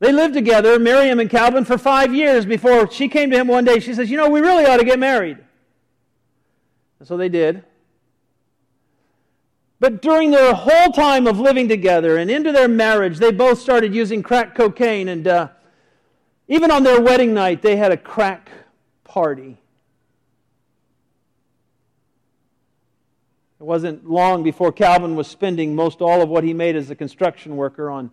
They 0.01 0.11
lived 0.11 0.33
together, 0.33 0.79
Miriam 0.79 1.19
and 1.19 1.29
Calvin, 1.29 1.63
for 1.63 1.77
five 1.77 2.11
years 2.11 2.43
before 2.43 2.89
she 2.91 3.07
came 3.07 3.29
to 3.29 3.37
him 3.37 3.47
one 3.47 3.65
day. 3.65 3.79
She 3.79 3.93
says, 3.93 4.09
You 4.09 4.17
know, 4.17 4.31
we 4.31 4.39
really 4.39 4.65
ought 4.65 4.77
to 4.77 4.83
get 4.83 4.97
married. 4.97 5.37
And 6.97 7.07
so 7.07 7.17
they 7.17 7.29
did. 7.29 7.63
But 9.79 10.01
during 10.01 10.31
their 10.31 10.55
whole 10.55 10.91
time 10.91 11.27
of 11.27 11.39
living 11.39 11.69
together 11.69 12.17
and 12.17 12.31
into 12.31 12.51
their 12.51 12.67
marriage, 12.67 13.19
they 13.19 13.31
both 13.31 13.61
started 13.61 13.93
using 13.93 14.23
crack 14.23 14.55
cocaine. 14.55 15.07
And 15.07 15.27
uh, 15.27 15.49
even 16.47 16.71
on 16.71 16.81
their 16.81 16.99
wedding 16.99 17.35
night, 17.35 17.61
they 17.61 17.75
had 17.75 17.91
a 17.91 17.97
crack 17.97 18.49
party. 19.03 19.59
It 23.59 23.63
wasn't 23.63 24.09
long 24.09 24.41
before 24.41 24.71
Calvin 24.71 25.15
was 25.15 25.27
spending 25.27 25.75
most 25.75 26.01
all 26.01 26.23
of 26.23 26.29
what 26.29 26.43
he 26.43 26.55
made 26.55 26.75
as 26.75 26.89
a 26.89 26.95
construction 26.95 27.55
worker 27.55 27.91
on 27.91 28.09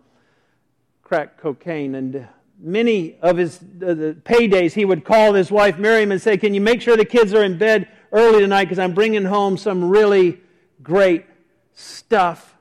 crack 1.09 1.37
cocaine. 1.37 1.95
And 1.95 2.27
many 2.59 3.17
of 3.23 3.35
his 3.35 3.57
uh, 3.57 4.13
paydays, 4.23 4.73
he 4.73 4.85
would 4.85 5.03
call 5.03 5.33
his 5.33 5.51
wife 5.51 5.79
Miriam 5.79 6.11
and 6.11 6.21
say, 6.21 6.37
Can 6.37 6.53
you 6.53 6.61
make 6.61 6.83
sure 6.83 6.95
the 6.95 7.03
kids 7.03 7.33
are 7.33 7.43
in 7.43 7.57
bed 7.57 7.87
early 8.11 8.41
tonight 8.41 8.65
because 8.65 8.77
I'm 8.77 8.93
bringing 8.93 9.25
home 9.25 9.57
some 9.57 9.89
really 9.89 10.39
great 10.83 11.25
stuff? 11.73 12.55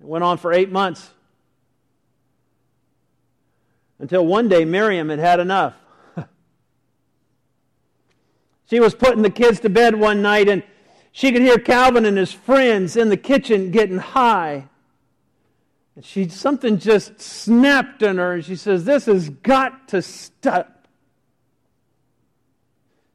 It 0.00 0.06
went 0.06 0.22
on 0.22 0.38
for 0.38 0.52
eight 0.52 0.70
months 0.70 1.10
until 3.98 4.24
one 4.24 4.48
day 4.48 4.64
Miriam 4.64 5.08
had 5.08 5.18
had 5.18 5.40
enough. 5.40 5.74
she 8.70 8.78
was 8.78 8.94
putting 8.94 9.22
the 9.22 9.30
kids 9.30 9.58
to 9.60 9.68
bed 9.68 9.96
one 9.96 10.22
night 10.22 10.48
and 10.48 10.62
she 11.10 11.32
could 11.32 11.42
hear 11.42 11.58
Calvin 11.58 12.06
and 12.06 12.16
his 12.16 12.32
friends 12.32 12.96
in 12.96 13.08
the 13.08 13.16
kitchen 13.16 13.72
getting 13.72 13.98
high. 13.98 14.68
And 15.96 16.04
she 16.04 16.28
something 16.28 16.78
just 16.78 17.20
snapped 17.20 18.02
in 18.02 18.18
her, 18.18 18.34
and 18.34 18.44
she 18.44 18.56
says, 18.56 18.84
This 18.84 19.06
has 19.06 19.28
got 19.28 19.88
to 19.88 20.02
stop. 20.02 20.86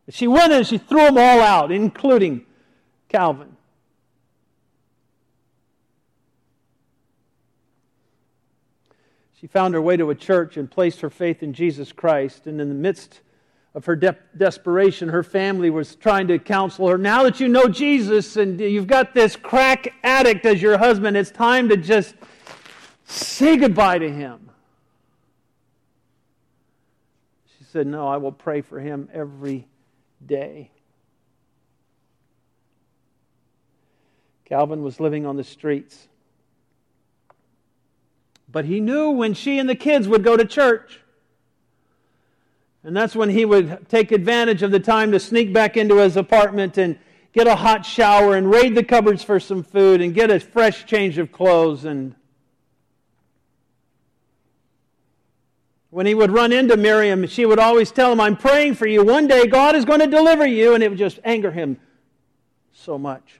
She 0.10 0.28
went 0.28 0.54
and 0.54 0.68
she 0.68 0.78
threw 0.78 1.06
them 1.06 1.18
all 1.18 1.42
out, 1.42 1.72
including 1.72 2.46
Calvin. 3.10 3.56
She 9.46 9.48
found 9.48 9.74
her 9.74 9.82
way 9.82 9.98
to 9.98 10.10
a 10.10 10.16
church 10.16 10.58
and 10.58 10.70
placed 10.70 11.02
her 11.02 11.10
faith 11.10 11.44
in 11.44 11.54
Jesus 11.54 11.92
Christ. 11.92 12.48
And 12.48 12.62
in 12.62 12.70
the 12.70 12.76
midst 12.76 13.22
of 13.74 13.86
her 13.86 13.96
de- 13.96 14.18
desperation, 14.38 15.10
her 15.10 15.24
family 15.24 15.70
was 15.70 15.96
trying 15.96 16.28
to 16.30 16.40
counsel 16.40 16.88
her. 16.88 16.98
Now 16.98 17.24
that 17.24 17.40
you 17.40 17.48
know 17.48 17.68
Jesus 17.68 18.38
and 18.38 18.60
you've 18.60 18.88
got 18.88 19.14
this 19.14 19.36
crack 19.36 19.94
addict 20.04 20.46
as 20.46 20.62
your 20.62 20.78
husband, 20.78 21.18
it's 21.18 21.32
time 21.32 21.70
to 21.70 21.78
just 21.78 22.16
Say 23.06 23.58
goodbye 23.58 24.00
to 24.00 24.12
him. 24.12 24.50
She 27.58 27.64
said, 27.66 27.88
No, 27.88 28.08
I 28.08 28.18
will 28.18 28.32
pray 28.32 28.62
for 28.62 28.80
him 28.80 29.10
every 29.14 29.68
day. 30.26 30.72
Calvin 34.46 34.84
was 34.84 35.00
living 35.00 35.26
on 35.26 35.38
the 35.38 35.44
streets, 35.44 36.08
But 38.52 38.66
he 38.66 38.80
knew 38.80 39.10
when 39.10 39.34
she 39.34 39.58
and 39.58 39.68
the 39.68 39.76
kids 39.76 40.08
would 40.08 40.24
go 40.24 40.38
to 40.38 40.46
church. 40.46 41.02
And 42.84 42.96
that's 42.96 43.16
when 43.16 43.30
he 43.30 43.46
would 43.46 43.90
take 43.90 44.12
advantage 44.12 44.62
of 44.62 44.70
the 44.70 44.80
time 44.80 45.12
to 45.12 45.20
sneak 45.20 45.52
back 45.52 45.76
into 45.76 45.98
his 45.98 46.16
apartment 46.16 46.78
and 46.78 47.00
get 47.34 47.48
a 47.48 47.56
hot 47.56 47.84
shower 47.84 48.36
and 48.36 48.50
raid 48.50 48.76
the 48.76 48.84
cupboards 48.84 49.24
for 49.24 49.40
some 49.40 49.64
food 49.64 50.02
and 50.02 50.14
get 50.14 50.30
a 50.30 50.40
fresh 50.40 50.86
change 50.86 51.18
of 51.18 51.32
clothes 51.32 51.86
and 51.86 52.16
when 55.96 56.06
he 56.06 56.14
would 56.14 56.30
run 56.30 56.52
into 56.52 56.76
Miriam, 56.76 57.26
she 57.26 57.46
would 57.46 57.58
always 57.58 57.90
tell 57.90 58.12
him, 58.12 58.20
I'm 58.20 58.36
praying 58.36 58.76
for 58.76 58.86
you. 58.86 59.02
One 59.02 59.28
day 59.28 59.48
God 59.48 59.78
is 59.78 59.86
going 59.86 60.02
to 60.02 60.08
deliver 60.08 60.46
you. 60.46 60.74
And 60.74 60.84
it 60.84 60.90
would 60.90 60.98
just 60.98 61.20
anger 61.24 61.52
him 61.52 61.80
so 62.74 62.98
much. 62.98 63.40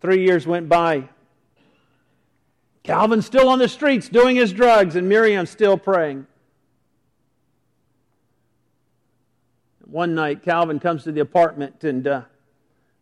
Three 0.00 0.24
years 0.24 0.46
went 0.46 0.68
by. 0.68 1.08
Calvin's 2.84 3.26
still 3.26 3.48
on 3.48 3.58
the 3.58 3.66
streets 3.68 4.08
doing 4.08 4.36
his 4.36 4.52
drugs, 4.52 4.94
and 4.94 5.08
Miriam's 5.08 5.50
still 5.50 5.76
praying. 5.76 6.24
One 9.84 10.14
night, 10.14 10.44
Calvin 10.44 10.78
comes 10.78 11.02
to 11.02 11.10
the 11.10 11.22
apartment, 11.22 11.82
and 11.82 12.06
uh, 12.06 12.22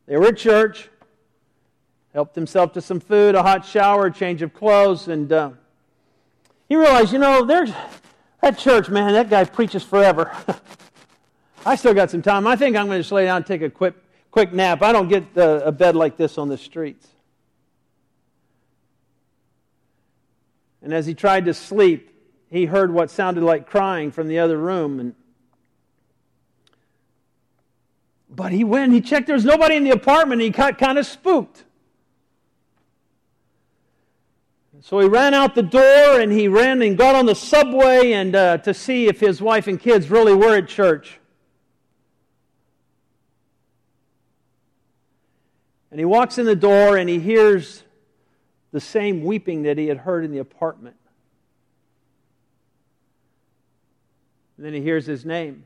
they 0.07 0.17
were 0.17 0.29
at 0.29 0.39
church, 0.39 0.89
helped 2.17 2.35
himself 2.35 2.73
to 2.73 2.81
some 2.81 2.99
food, 2.99 3.35
a 3.35 3.43
hot 3.43 3.63
shower, 3.63 4.07
a 4.07 4.11
change 4.11 4.41
of 4.41 4.55
clothes, 4.55 5.07
and 5.09 5.31
uh, 5.31 5.51
he 6.67 6.75
realized, 6.75 7.13
you 7.13 7.19
know, 7.19 7.45
there's 7.45 7.71
that 8.41 8.57
church, 8.57 8.89
man, 8.89 9.13
that 9.13 9.29
guy 9.29 9.45
preaches 9.45 9.83
forever. 9.83 10.35
I 11.67 11.77
still 11.77 11.93
got 11.93 12.11
some 12.11 12.23
time. 12.23 12.47
I 12.47 12.57
think 12.57 12.75
I'm 12.75 12.87
going 12.87 12.97
to 12.97 13.03
just 13.03 13.13
lay 13.13 13.27
down 13.27 13.37
and 13.37 13.47
take 13.47 13.61
a 13.61 13.69
quick 13.69 13.93
quick 14.31 14.51
nap. 14.55 14.81
I 14.81 14.93
don't 14.93 15.09
get 15.09 15.25
a 15.37 15.71
bed 15.71 15.95
like 15.95 16.17
this 16.17 16.39
on 16.39 16.49
the 16.49 16.57
streets. 16.57 17.07
And 20.81 20.95
as 20.95 21.05
he 21.05 21.13
tried 21.13 21.45
to 21.45 21.53
sleep, 21.53 22.19
he 22.49 22.65
heard 22.65 22.91
what 22.91 23.11
sounded 23.11 23.45
like 23.45 23.67
crying 23.69 24.11
from 24.11 24.29
the 24.29 24.39
other 24.39 24.57
room. 24.57 25.01
And 25.01 25.15
but 28.31 28.53
he 28.53 28.65
went, 28.65 28.95
he 28.95 29.03
checked, 29.03 29.27
there 29.27 29.37
was 29.37 29.45
nobody 29.45 29.77
in 29.77 29.85
the 29.85 29.91
apartment, 29.91 30.41
he 30.41 30.49
got 30.49 30.79
kind 30.79 30.97
of 30.97 31.05
spooked. 31.05 31.65
So 34.83 35.01
he 35.01 35.09
ran 35.09 35.35
out 35.35 35.55
the 35.55 35.63
door 35.63 36.21
and 36.21 36.31
he 36.31 36.49
ran 36.49 36.83
and 36.83 36.99
got 36.99 37.15
on 37.15 37.27
the 37.27 37.35
subway 37.35 38.13
and 38.13 38.37
uh, 38.37 38.59
to 38.59 38.75
see 38.75 39.07
if 39.07 39.19
his 39.19 39.41
wife 39.41 39.67
and 39.67 39.81
kids 39.81 40.11
really 40.11 40.35
were 40.35 40.57
at 40.57 40.69
church. 40.69 41.19
And 45.91 45.99
he 45.99 46.05
walks 46.05 46.37
in 46.39 46.45
the 46.45 46.57
door 46.57 46.97
and 46.97 47.09
he 47.09 47.19
hears 47.19 47.83
the 48.73 48.81
same 48.81 49.25
weeping 49.25 49.63
that 49.63 49.79
he 49.79 49.87
had 49.87 49.99
heard 49.99 50.25
in 50.25 50.33
the 50.33 50.39
apartment. 50.39 50.97
And 54.57 54.67
then 54.67 54.75
he 54.75 54.83
hears 54.83 55.07
his 55.07 55.25
name. 55.25 55.65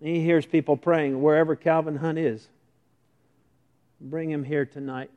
And 0.00 0.14
he 0.14 0.22
hears 0.22 0.44
people 0.44 0.76
praying 0.76 1.22
wherever 1.22 1.56
Calvin 1.56 1.96
Hunt 1.96 2.18
is. 2.18 2.48
Bring 4.02 4.30
him 4.30 4.44
here 4.44 4.66
tonight. 4.66 5.10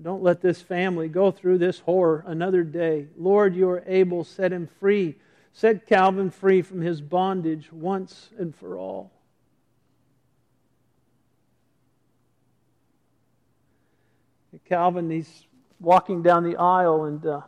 Don't 0.00 0.22
let 0.22 0.40
this 0.40 0.62
family 0.62 1.08
go 1.08 1.30
through 1.30 1.58
this 1.58 1.80
horror 1.80 2.24
another 2.26 2.64
day. 2.64 3.08
Lord, 3.18 3.54
you 3.54 3.68
are 3.68 3.82
able, 3.86 4.24
set 4.24 4.52
him 4.52 4.68
free 4.80 5.16
set 5.52 5.86
Calvin 5.86 6.30
free 6.30 6.62
from 6.62 6.80
his 6.80 7.00
bondage 7.00 7.72
once 7.72 8.30
and 8.38 8.54
for 8.54 8.76
all. 8.78 9.10
Calvin, 14.68 15.10
he's 15.10 15.46
walking 15.80 16.22
down 16.22 16.44
the 16.44 16.56
aisle, 16.56 17.04
and 17.04 17.26
uh, 17.26 17.40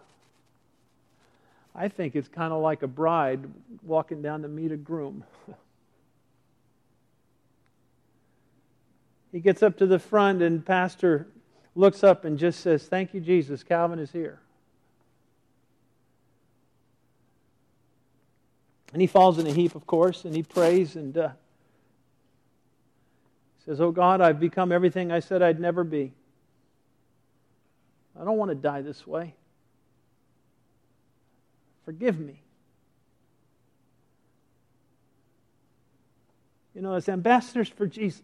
I 1.74 1.88
think 1.88 2.16
it's 2.16 2.28
kind 2.28 2.52
of 2.52 2.60
like 2.60 2.82
a 2.82 2.86
bride 2.86 3.40
walking 3.82 4.20
down 4.20 4.42
to 4.42 4.48
meet 4.48 4.72
a 4.72 4.76
groom. 4.76 5.24
he 9.34 9.40
gets 9.40 9.64
up 9.64 9.78
to 9.78 9.86
the 9.86 9.98
front, 9.98 10.42
and 10.42 10.64
Pastor 10.64 11.26
looks 11.74 12.04
up 12.04 12.24
and 12.24 12.38
just 12.38 12.60
says, 12.60 12.84
Thank 12.84 13.14
you, 13.14 13.20
Jesus. 13.20 13.64
Calvin 13.64 13.98
is 13.98 14.12
here. 14.12 14.38
And 18.92 19.00
he 19.00 19.08
falls 19.08 19.40
in 19.40 19.46
a 19.48 19.50
heap, 19.50 19.74
of 19.74 19.88
course, 19.88 20.24
and 20.24 20.36
he 20.36 20.44
prays 20.44 20.94
and 20.94 21.18
uh, 21.18 21.30
says, 23.64 23.80
Oh 23.80 23.90
God, 23.90 24.20
I've 24.20 24.38
become 24.38 24.70
everything 24.70 25.10
I 25.10 25.18
said 25.18 25.42
I'd 25.42 25.58
never 25.58 25.82
be. 25.82 26.12
I 28.16 28.22
don't 28.24 28.36
want 28.36 28.52
to 28.52 28.54
die 28.54 28.82
this 28.82 29.04
way. 29.04 29.34
Forgive 31.84 32.20
me. 32.20 32.40
You 36.72 36.82
know, 36.82 36.94
as 36.94 37.08
ambassadors 37.08 37.68
for 37.68 37.88
Jesus, 37.88 38.22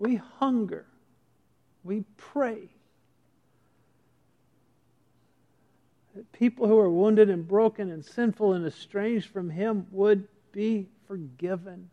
we 0.00 0.16
hunger, 0.16 0.86
we 1.84 2.04
pray 2.16 2.68
that 6.16 6.32
people 6.32 6.66
who 6.66 6.78
are 6.78 6.90
wounded 6.90 7.30
and 7.30 7.46
broken 7.46 7.90
and 7.90 8.04
sinful 8.04 8.54
and 8.54 8.66
estranged 8.66 9.28
from 9.28 9.50
Him 9.50 9.86
would 9.92 10.26
be 10.52 10.88
forgiven. 11.06 11.90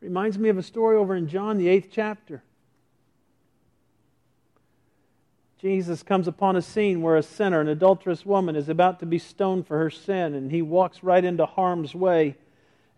Reminds 0.00 0.38
me 0.38 0.48
of 0.48 0.56
a 0.56 0.62
story 0.62 0.96
over 0.96 1.14
in 1.14 1.28
John, 1.28 1.58
the 1.58 1.68
eighth 1.68 1.88
chapter. 1.92 2.42
Jesus 5.60 6.02
comes 6.02 6.26
upon 6.26 6.56
a 6.56 6.62
scene 6.62 7.02
where 7.02 7.16
a 7.16 7.22
sinner, 7.22 7.60
an 7.60 7.68
adulterous 7.68 8.24
woman, 8.24 8.56
is 8.56 8.70
about 8.70 9.00
to 9.00 9.06
be 9.06 9.18
stoned 9.18 9.66
for 9.66 9.76
her 9.76 9.90
sin, 9.90 10.34
and 10.34 10.50
he 10.50 10.62
walks 10.62 11.02
right 11.02 11.22
into 11.22 11.44
harm's 11.44 11.94
way 11.94 12.36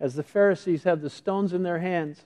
as 0.03 0.17
the 0.17 0.23
Pharisees 0.25 0.83
have 0.83 1.01
the 1.01 1.09
stones 1.09 1.53
in 1.53 1.63
their 1.63 1.79
hands. 1.79 2.25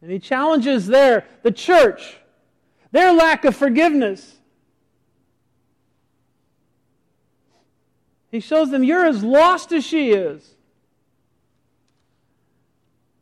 And 0.00 0.12
he 0.12 0.20
challenges 0.20 0.86
there 0.86 1.26
the 1.42 1.50
church, 1.50 2.18
their 2.92 3.12
lack 3.12 3.44
of 3.44 3.56
forgiveness. 3.56 4.36
He 8.30 8.38
shows 8.38 8.70
them, 8.70 8.84
You're 8.84 9.06
as 9.06 9.24
lost 9.24 9.72
as 9.72 9.84
she 9.84 10.12
is. 10.12 10.54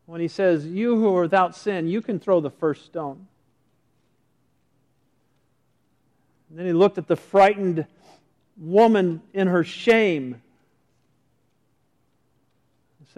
When 0.04 0.20
he 0.20 0.28
says, 0.28 0.66
You 0.66 0.96
who 0.96 1.16
are 1.16 1.22
without 1.22 1.56
sin, 1.56 1.88
you 1.88 2.02
can 2.02 2.20
throw 2.20 2.40
the 2.40 2.50
first 2.50 2.84
stone. 2.84 3.26
And 6.50 6.58
then 6.58 6.66
he 6.66 6.74
looked 6.74 6.98
at 6.98 7.08
the 7.08 7.16
frightened 7.16 7.87
woman 8.58 9.22
in 9.32 9.48
her 9.48 9.64
shame. 9.64 10.42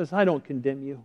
Says, 0.01 0.15
I 0.15 0.25
don't 0.25 0.43
condemn 0.43 0.83
you. 0.83 1.05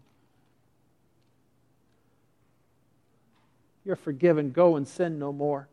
You're 3.84 3.98
forgiven. 3.98 4.52
Go 4.52 4.78
and 4.78 4.88
sin 4.88 5.20
no 5.20 5.34
more. 5.34 5.68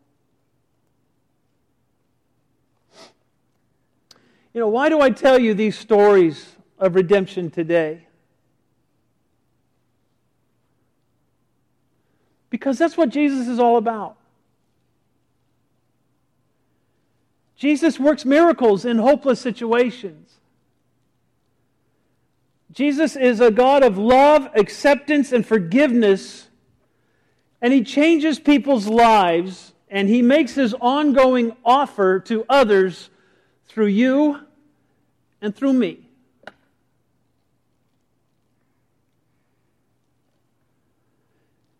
You 4.52 4.60
know, 4.60 4.66
why 4.66 4.88
do 4.88 5.00
I 5.00 5.10
tell 5.10 5.38
you 5.38 5.54
these 5.54 5.78
stories 5.78 6.56
of 6.80 6.96
redemption 6.96 7.48
today? 7.48 8.08
Because 12.50 12.76
that's 12.76 12.96
what 12.96 13.10
Jesus 13.10 13.46
is 13.46 13.60
all 13.60 13.76
about. 13.76 14.16
Jesus 17.54 18.00
works 18.00 18.24
miracles 18.24 18.84
in 18.84 18.98
hopeless 18.98 19.40
situations. 19.40 20.40
Jesus 22.72 23.16
is 23.16 23.40
a 23.40 23.50
God 23.50 23.82
of 23.82 23.98
love, 23.98 24.48
acceptance, 24.54 25.30
and 25.32 25.46
forgiveness 25.46 26.48
and 27.62 27.72
he 27.72 27.84
changes 27.84 28.40
people's 28.40 28.88
lives 28.88 29.72
and 29.88 30.08
he 30.08 30.20
makes 30.20 30.54
his 30.54 30.74
ongoing 30.80 31.56
offer 31.64 32.18
to 32.18 32.44
others 32.48 33.08
through 33.68 33.86
you 33.86 34.40
and 35.40 35.54
through 35.54 35.72
me. 35.72 36.08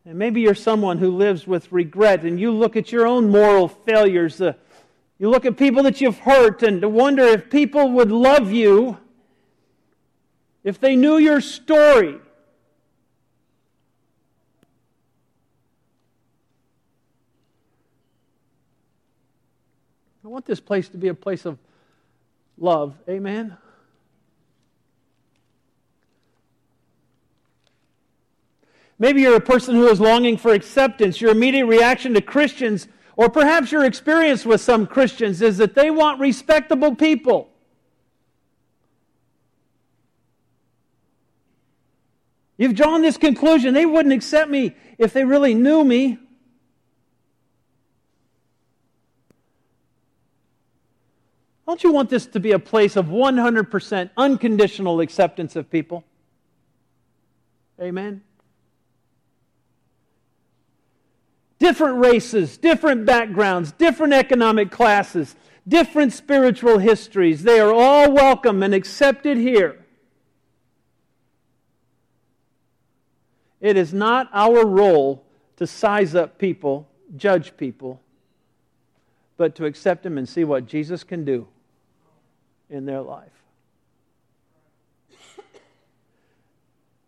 And 0.05 0.19
maybe 0.19 0.41
you're 0.41 0.55
someone 0.55 0.99
who 0.99 1.11
lives 1.11 1.47
with 1.47 1.71
regret 1.73 2.23
and 2.25 2.39
you 2.39 2.53
look 2.53 2.77
at 2.77 2.93
your 2.93 3.07
own 3.07 3.31
moral 3.31 3.67
failures. 3.67 4.41
Uh, 4.41 4.53
you 5.19 5.31
look 5.31 5.45
at 5.47 5.57
people 5.57 5.83
that 5.85 6.01
you've 6.01 6.19
hurt 6.19 6.63
and 6.63 6.85
wonder 6.93 7.23
if 7.25 7.51
people 7.51 7.91
would 7.93 8.13
love 8.13 8.53
you 8.53 8.99
if 10.65 10.79
they 10.79 10.97
knew 10.97 11.19
your 11.19 11.41
story. 11.41 12.19
I 20.25 20.29
want 20.29 20.47
this 20.47 20.61
place 20.61 20.89
to 20.91 20.97
be 20.97 21.09
a 21.09 21.15
place 21.15 21.45
of 21.45 21.59
love. 22.57 22.95
Amen. 23.09 23.57
Maybe 28.99 29.23
you're 29.23 29.35
a 29.35 29.41
person 29.41 29.75
who 29.75 29.89
is 29.89 30.01
longing 30.01 30.37
for 30.37 30.53
acceptance. 30.53 31.21
Your 31.21 31.33
immediate 31.33 31.67
reaction 31.67 32.15
to 32.15 32.21
Christians, 32.21 32.87
or 33.17 33.29
perhaps 33.29 33.73
your 33.73 33.85
experience 33.85 34.47
with 34.47 34.61
some 34.61 34.87
Christians, 34.87 35.43
is 35.43 35.59
that 35.59 35.75
they 35.75 35.91
want 35.91 36.21
respectable 36.21 36.95
people. 36.95 37.52
You've 42.63 42.77
drawn 42.77 43.03
this 43.03 43.17
conclusion. 43.17 43.75
They 43.75 43.87
wouldn't 43.87 44.15
accept 44.15 44.49
me 44.49 44.77
if 44.97 45.13
they 45.13 45.25
really 45.25 45.53
knew 45.53 45.83
me. 45.83 46.17
Don't 51.67 51.83
you 51.83 51.91
want 51.91 52.09
this 52.09 52.25
to 52.27 52.39
be 52.39 52.53
a 52.53 52.61
place 52.61 52.95
of 52.95 53.07
100% 53.07 54.11
unconditional 54.17 55.01
acceptance 55.01 55.57
of 55.57 55.73
people? 55.73 56.05
Amen. 57.81 58.23
Different 61.59 61.99
races, 61.99 62.59
different 62.59 63.05
backgrounds, 63.05 63.73
different 63.73 64.13
economic 64.13 64.71
classes, 64.71 65.35
different 65.67 66.13
spiritual 66.13 66.79
histories. 66.79 67.43
They 67.43 67.59
are 67.59 67.73
all 67.73 68.13
welcome 68.13 68.63
and 68.63 68.73
accepted 68.73 69.37
here. 69.37 69.82
It 73.63 73.77
is 73.77 73.95
not 73.95 74.29
our 74.35 74.67
role 74.67 75.25
to 75.57 75.69
size 75.69 76.17
up 76.17 76.37
people, 76.37 76.89
judge 77.17 77.57
people, 77.57 78.01
but 79.37 79.55
to 79.55 79.67
accept 79.67 80.03
them 80.03 80.19
and 80.19 80.29
see 80.29 80.43
what 80.43 80.67
Jesus 80.67 81.05
can 81.05 81.25
do 81.25 81.47
in 82.69 82.85
their 82.87 83.01
life. 83.01 83.31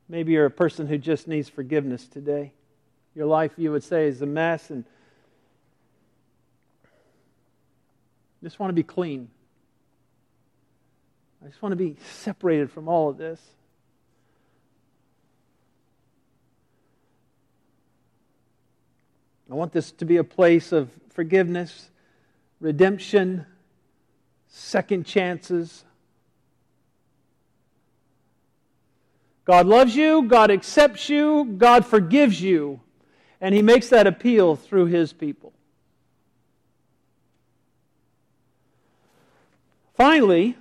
Maybe 0.08 0.32
you're 0.32 0.46
a 0.46 0.50
person 0.50 0.86
who 0.86 0.96
just 0.96 1.26
needs 1.26 1.48
forgiveness 1.48 2.06
today. 2.06 2.52
Your 3.16 3.26
life, 3.26 3.52
you 3.56 3.72
would 3.72 3.82
say, 3.82 4.06
is 4.06 4.22
a 4.22 4.26
mess 4.26 4.70
and 4.70 4.84
just 8.44 8.60
want 8.60 8.68
to 8.68 8.74
be 8.74 8.84
clean. 8.84 9.28
I 11.44 11.48
just 11.48 11.62
want 11.62 11.72
to 11.72 11.76
be 11.76 11.96
separated 12.22 12.70
from 12.70 12.88
all 12.88 13.08
of 13.08 13.16
this. 13.16 13.40
I 19.54 19.56
want 19.56 19.70
this 19.70 19.92
to 19.92 20.04
be 20.04 20.16
a 20.16 20.24
place 20.24 20.72
of 20.72 20.90
forgiveness, 21.10 21.88
redemption, 22.58 23.46
second 24.48 25.06
chances. 25.06 25.84
God 29.44 29.66
loves 29.66 29.94
you, 29.94 30.24
God 30.24 30.50
accepts 30.50 31.08
you, 31.08 31.44
God 31.56 31.86
forgives 31.86 32.42
you, 32.42 32.80
and 33.40 33.54
He 33.54 33.62
makes 33.62 33.90
that 33.90 34.08
appeal 34.08 34.56
through 34.56 34.86
His 34.86 35.12
people. 35.12 35.52
Finally, 39.96 40.56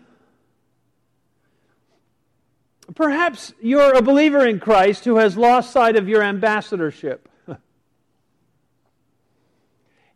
perhaps 2.94 3.56
you're 3.60 3.96
a 3.96 4.04
believer 4.04 4.46
in 4.46 4.60
Christ 4.60 5.04
who 5.04 5.16
has 5.16 5.36
lost 5.36 5.72
sight 5.72 5.96
of 5.96 6.08
your 6.08 6.22
ambassadorship. 6.22 7.28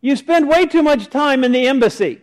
You 0.08 0.16
spend 0.16 0.48
way 0.48 0.64
too 0.64 0.82
much 0.82 1.10
time 1.10 1.44
in 1.44 1.52
the 1.52 1.66
embassy. 1.66 2.22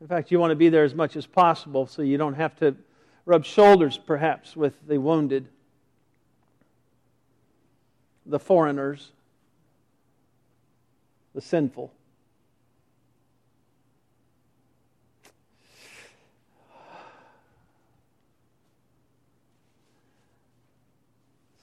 In 0.00 0.06
fact, 0.06 0.30
you 0.30 0.38
want 0.38 0.52
to 0.52 0.54
be 0.54 0.68
there 0.68 0.84
as 0.84 0.94
much 0.94 1.16
as 1.16 1.26
possible 1.26 1.88
so 1.88 2.02
you 2.02 2.16
don't 2.16 2.34
have 2.34 2.54
to 2.60 2.76
rub 3.26 3.44
shoulders, 3.44 3.98
perhaps, 3.98 4.54
with 4.54 4.74
the 4.86 4.98
wounded, 4.98 5.48
the 8.24 8.38
foreigners, 8.38 9.10
the 11.34 11.40
sinful. 11.40 11.90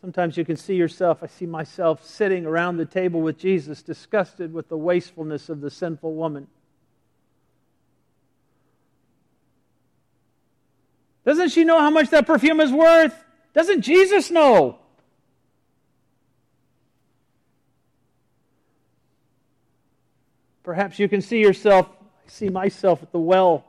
Sometimes 0.01 0.35
you 0.35 0.43
can 0.43 0.57
see 0.57 0.75
yourself, 0.75 1.21
I 1.21 1.27
see 1.27 1.45
myself 1.45 2.03
sitting 2.03 2.47
around 2.47 2.77
the 2.77 2.85
table 2.85 3.21
with 3.21 3.37
Jesus, 3.37 3.83
disgusted 3.83 4.51
with 4.51 4.67
the 4.67 4.77
wastefulness 4.77 5.47
of 5.47 5.61
the 5.61 5.69
sinful 5.69 6.15
woman. 6.15 6.47
Doesn't 11.23 11.49
she 11.49 11.63
know 11.63 11.77
how 11.77 11.91
much 11.91 12.09
that 12.09 12.25
perfume 12.25 12.59
is 12.61 12.71
worth? 12.71 13.13
Doesn't 13.53 13.81
Jesus 13.81 14.31
know? 14.31 14.79
Perhaps 20.63 20.97
you 20.97 21.07
can 21.07 21.21
see 21.21 21.39
yourself, 21.39 21.87
I 22.25 22.29
see 22.29 22.49
myself 22.49 23.03
at 23.03 23.11
the 23.11 23.19
well, 23.19 23.65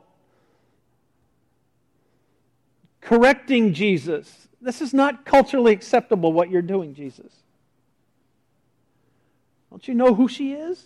correcting 3.03 3.73
Jesus 3.73 4.43
this 4.63 4.81
is 4.81 4.93
not 4.93 5.25
culturally 5.25 5.73
acceptable 5.73 6.31
what 6.31 6.49
you're 6.49 6.61
doing, 6.61 6.95
Jesus. 6.95 7.31
Don't 9.69 9.85
you 9.87 9.93
know 9.93 10.15
who 10.15 10.29
she 10.29 10.53
is? 10.53 10.81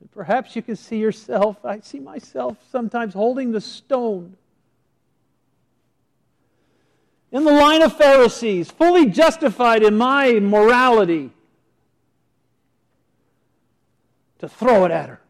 And 0.00 0.10
perhaps 0.12 0.54
you 0.54 0.62
can 0.62 0.76
see 0.76 0.98
yourself, 0.98 1.64
I 1.64 1.80
see 1.80 1.98
myself 1.98 2.56
sometimes 2.70 3.12
holding 3.12 3.50
the 3.50 3.60
stone 3.60 4.36
in 7.32 7.42
the 7.42 7.52
line 7.52 7.82
of 7.82 7.96
Pharisees, 7.96 8.70
fully 8.70 9.06
justified 9.06 9.82
in 9.82 9.98
my 9.98 10.34
morality, 10.34 11.32
to 14.38 14.48
throw 14.48 14.84
it 14.84 14.92
at 14.92 15.08
her. 15.08 15.23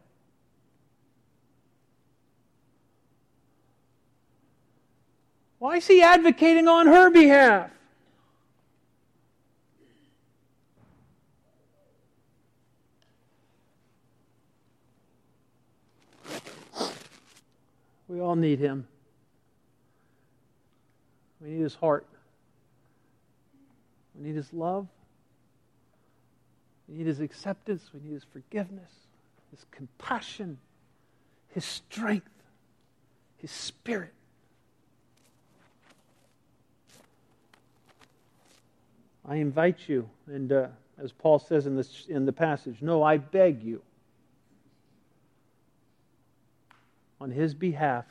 Why 5.65 5.77
is 5.77 5.87
he 5.87 6.03
advocating 6.03 6.67
on 6.67 6.85
her 6.85 7.09
behalf? 7.09 7.71
We 18.07 18.21
all 18.21 18.35
need 18.35 18.59
him. 18.59 18.87
We 21.41 21.49
need 21.49 21.61
his 21.61 21.73
heart. 21.73 22.05
We 24.13 24.27
need 24.27 24.35
his 24.35 24.53
love. 24.53 24.85
We 26.87 26.99
need 26.99 27.07
his 27.07 27.21
acceptance. 27.21 27.89
We 27.91 28.01
need 28.01 28.13
his 28.13 28.25
forgiveness, 28.31 28.91
his 29.49 29.65
compassion, 29.71 30.59
his 31.49 31.65
strength, 31.65 32.29
his 33.39 33.49
spirit. 33.49 34.13
I 39.27 39.35
invite 39.37 39.89
you, 39.89 40.07
and 40.27 40.51
uh, 40.51 40.67
as 41.01 41.11
Paul 41.11 41.39
says 41.39 41.65
in, 41.65 41.75
this, 41.75 42.05
in 42.07 42.25
the 42.25 42.33
passage, 42.33 42.77
no, 42.81 43.01
I 43.01 43.17
beg 43.17 43.63
you, 43.63 43.81
on 47.19 47.31
his 47.31 47.55
behalf, 47.55 48.05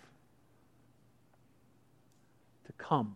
to 2.66 2.72
come. 2.72 3.14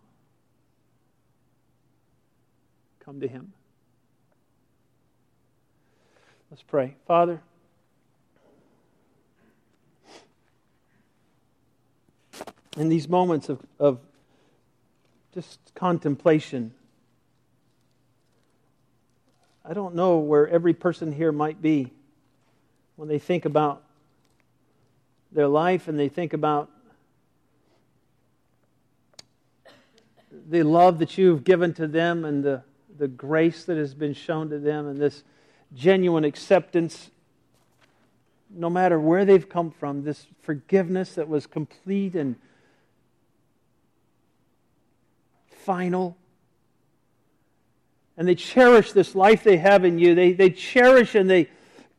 Come 3.01 3.19
to 3.19 3.27
him. 3.27 3.51
Let's 6.49 6.63
pray. 6.63 6.95
Father, 7.05 7.41
in 12.77 12.87
these 12.87 13.09
moments 13.09 13.49
of, 13.49 13.59
of 13.77 13.99
just 15.33 15.59
contemplation, 15.75 16.73
I 19.69 19.73
don't 19.75 19.93
know 19.93 20.17
where 20.17 20.47
every 20.47 20.73
person 20.73 21.11
here 21.11 21.31
might 21.31 21.61
be 21.61 21.93
when 22.95 23.07
they 23.07 23.19
think 23.19 23.45
about 23.45 23.83
their 25.31 25.47
life 25.47 25.87
and 25.87 25.99
they 25.99 26.09
think 26.09 26.33
about 26.33 26.71
the 30.49 30.63
love 30.63 30.97
that 30.97 31.19
you've 31.19 31.43
given 31.43 31.75
to 31.75 31.85
them 31.85 32.25
and 32.25 32.43
the, 32.43 32.63
the 32.97 33.07
grace 33.07 33.63
that 33.65 33.77
has 33.77 33.93
been 33.93 34.15
shown 34.15 34.49
to 34.49 34.57
them 34.57 34.87
and 34.87 34.99
this 34.99 35.23
genuine 35.75 36.23
acceptance, 36.23 37.11
no 38.49 38.71
matter 38.71 38.99
where 38.99 39.23
they've 39.23 39.47
come 39.47 39.69
from, 39.69 40.03
this 40.03 40.25
forgiveness 40.41 41.13
that 41.13 41.29
was 41.29 41.45
complete 41.45 42.15
and 42.15 42.37
final. 45.63 46.17
And 48.19 48.27
they 48.27 48.35
cherish 48.35 48.91
this 48.91 49.15
life 49.15 49.45
they 49.45 49.55
have 49.55 49.85
in 49.85 49.97
you. 49.97 50.13
They, 50.13 50.33
they 50.33 50.49
cherish 50.49 51.15
and 51.15 51.29
they 51.29 51.49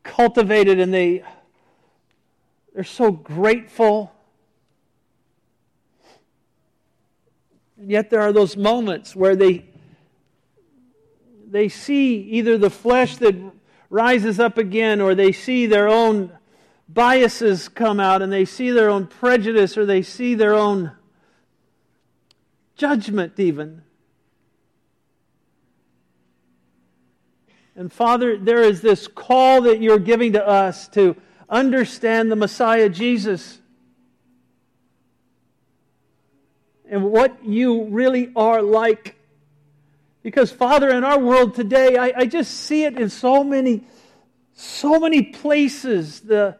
cultivate 0.02 0.68
it 0.68 0.78
and 0.78 0.92
they, 0.92 1.24
they're 2.74 2.84
so 2.84 3.10
grateful. 3.10 4.12
And 7.78 7.90
yet 7.90 8.10
there 8.10 8.20
are 8.20 8.34
those 8.34 8.54
moments 8.54 9.16
where 9.16 9.34
they, 9.34 9.64
they 11.48 11.70
see 11.70 12.16
either 12.16 12.58
the 12.58 12.68
flesh 12.68 13.16
that 13.16 13.34
rises 13.88 14.38
up 14.38 14.58
again 14.58 15.00
or 15.00 15.14
they 15.14 15.32
see 15.32 15.64
their 15.64 15.88
own 15.88 16.30
biases 16.86 17.66
come 17.70 17.98
out 17.98 18.20
and 18.20 18.30
they 18.30 18.44
see 18.44 18.70
their 18.70 18.90
own 18.90 19.06
prejudice 19.06 19.78
or 19.78 19.86
they 19.86 20.02
see 20.02 20.34
their 20.34 20.52
own 20.52 20.92
judgment, 22.76 23.40
even. 23.40 23.84
And 27.80 27.90
Father, 27.90 28.36
there 28.36 28.62
is 28.62 28.82
this 28.82 29.06
call 29.06 29.62
that 29.62 29.80
you're 29.80 29.98
giving 29.98 30.34
to 30.34 30.46
us 30.46 30.86
to 30.88 31.16
understand 31.48 32.30
the 32.30 32.36
Messiah 32.36 32.90
Jesus 32.90 33.58
and 36.90 37.04
what 37.04 37.42
you 37.42 37.84
really 37.84 38.32
are 38.36 38.60
like. 38.60 39.16
Because, 40.22 40.52
Father, 40.52 40.90
in 40.90 41.04
our 41.04 41.18
world 41.18 41.54
today, 41.54 41.96
I, 41.96 42.12
I 42.14 42.26
just 42.26 42.50
see 42.50 42.84
it 42.84 42.98
in 42.98 43.08
so 43.08 43.42
many, 43.42 43.84
so 44.52 45.00
many 45.00 45.22
places. 45.22 46.20
The, 46.20 46.58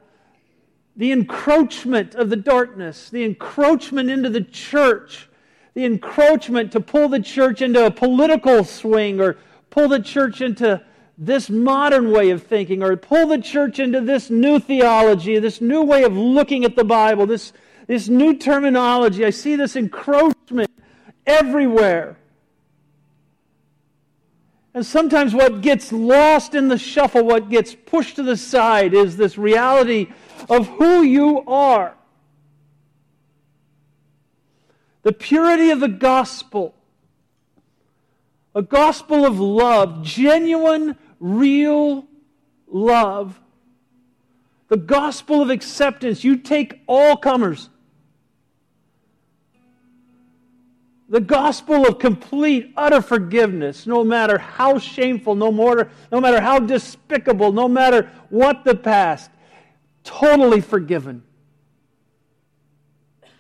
the 0.97 1.13
encroachment 1.13 2.15
of 2.15 2.31
the 2.31 2.37
darkness, 2.37 3.11
the 3.11 3.25
encroachment 3.25 4.09
into 4.09 4.31
the 4.31 4.41
church, 4.41 5.29
the 5.75 5.85
encroachment 5.85 6.73
to 6.73 6.81
pull 6.81 7.11
the 7.11 7.21
church 7.21 7.61
into 7.61 7.85
a 7.85 7.91
political 7.91 8.65
swing 8.65 9.21
or 9.21 9.37
pull 9.69 9.89
the 9.89 10.01
church 10.01 10.41
into 10.41 10.83
this 11.23 11.51
modern 11.51 12.11
way 12.11 12.31
of 12.31 12.43
thinking 12.43 12.83
or 12.83 12.97
pull 12.97 13.27
the 13.27 13.39
church 13.39 13.79
into 13.79 14.01
this 14.01 14.31
new 14.31 14.59
theology, 14.59 15.39
this 15.39 15.61
new 15.61 15.83
way 15.83 16.03
of 16.03 16.17
looking 16.17 16.65
at 16.65 16.77
the 16.77 16.85
Bible, 16.85 17.27
this, 17.27 17.53
this 17.87 18.09
new 18.09 18.35
terminology. 18.35 19.27
I 19.27 19.31
see 19.31 19.55
this 19.55 19.77
encroachment 19.77 20.71
everywhere. 21.27 22.17
And 24.73 24.87
sometimes 24.87 25.35
what 25.35 25.61
gets 25.61 25.93
lost 25.93 26.55
in 26.55 26.69
the 26.69 26.79
shuffle, 26.79 27.23
what 27.23 27.51
gets 27.51 27.75
pushed 27.75 28.17
to 28.17 28.23
the 28.23 28.37
side, 28.37 28.95
is 28.95 29.19
this 29.19 29.37
reality 29.37 30.11
of 30.49 30.69
who 30.69 31.03
you 31.03 31.45
are. 31.47 31.95
The 35.03 35.13
purity 35.13 35.71
of 35.71 35.81
the 35.81 35.89
gospel. 35.89 36.75
A 38.55 38.63
gospel 38.63 39.27
of 39.27 39.39
love, 39.39 40.03
genuine 40.03 40.97
real 41.21 42.07
love, 42.67 43.39
the 44.69 44.77
gospel 44.77 45.43
of 45.43 45.51
acceptance. 45.51 46.25
You 46.25 46.37
take 46.37 46.81
all 46.87 47.17
comers. 47.17 47.69
The 51.09 51.21
gospel 51.21 51.89
of 51.89 51.99
complete, 51.99 52.73
utter 52.77 53.03
forgiveness, 53.03 53.85
no 53.85 54.05
matter 54.05 54.39
how 54.39 54.79
shameful, 54.79 55.35
no 55.35 55.51
matter, 55.51 55.91
no 56.13 56.21
matter 56.21 56.41
how 56.41 56.61
despicable, 56.61 57.53
no 57.53 57.69
matter 57.69 58.09
what 58.29 58.65
the 58.65 58.77
past, 58.77 59.29
totally 60.05 60.61
forgiven. 60.61 61.25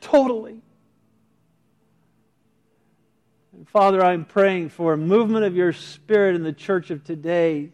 Totally. 0.00 0.59
Father, 3.72 4.02
I'm 4.02 4.24
praying 4.24 4.70
for 4.70 4.94
a 4.94 4.96
movement 4.96 5.44
of 5.44 5.54
your 5.54 5.72
Spirit 5.72 6.34
in 6.34 6.42
the 6.42 6.52
church 6.52 6.90
of 6.90 7.04
today 7.04 7.70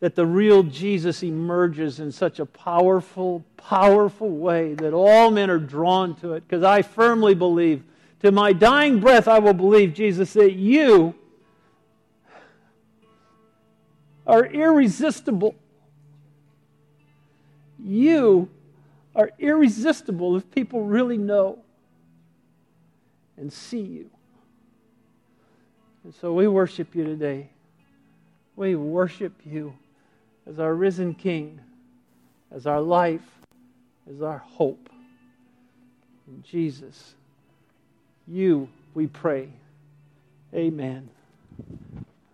that 0.00 0.14
the 0.14 0.26
real 0.26 0.62
Jesus 0.62 1.22
emerges 1.22 2.00
in 2.00 2.12
such 2.12 2.38
a 2.38 2.44
powerful, 2.44 3.42
powerful 3.56 4.28
way 4.28 4.74
that 4.74 4.92
all 4.92 5.30
men 5.30 5.48
are 5.48 5.58
drawn 5.58 6.14
to 6.16 6.34
it. 6.34 6.46
Because 6.46 6.62
I 6.62 6.82
firmly 6.82 7.34
believe, 7.34 7.82
to 8.20 8.30
my 8.30 8.52
dying 8.52 9.00
breath, 9.00 9.26
I 9.26 9.38
will 9.38 9.54
believe, 9.54 9.94
Jesus, 9.94 10.34
that 10.34 10.52
you 10.52 11.14
are 14.26 14.44
irresistible. 14.44 15.54
You 17.82 18.50
are 19.16 19.30
irresistible 19.38 20.36
if 20.36 20.50
people 20.50 20.82
really 20.82 21.16
know 21.16 21.60
and 23.38 23.50
see 23.50 23.80
you. 23.80 24.10
And 26.08 26.14
so 26.22 26.32
we 26.32 26.48
worship 26.48 26.94
you 26.94 27.04
today. 27.04 27.50
We 28.56 28.76
worship 28.76 29.34
you 29.44 29.74
as 30.46 30.58
our 30.58 30.72
risen 30.72 31.12
King, 31.12 31.60
as 32.50 32.66
our 32.66 32.80
life, 32.80 33.20
as 34.08 34.22
our 34.22 34.38
hope. 34.38 34.88
In 36.26 36.42
Jesus, 36.42 37.14
you 38.26 38.70
we 38.94 39.06
pray. 39.06 39.50
Amen. 40.54 41.10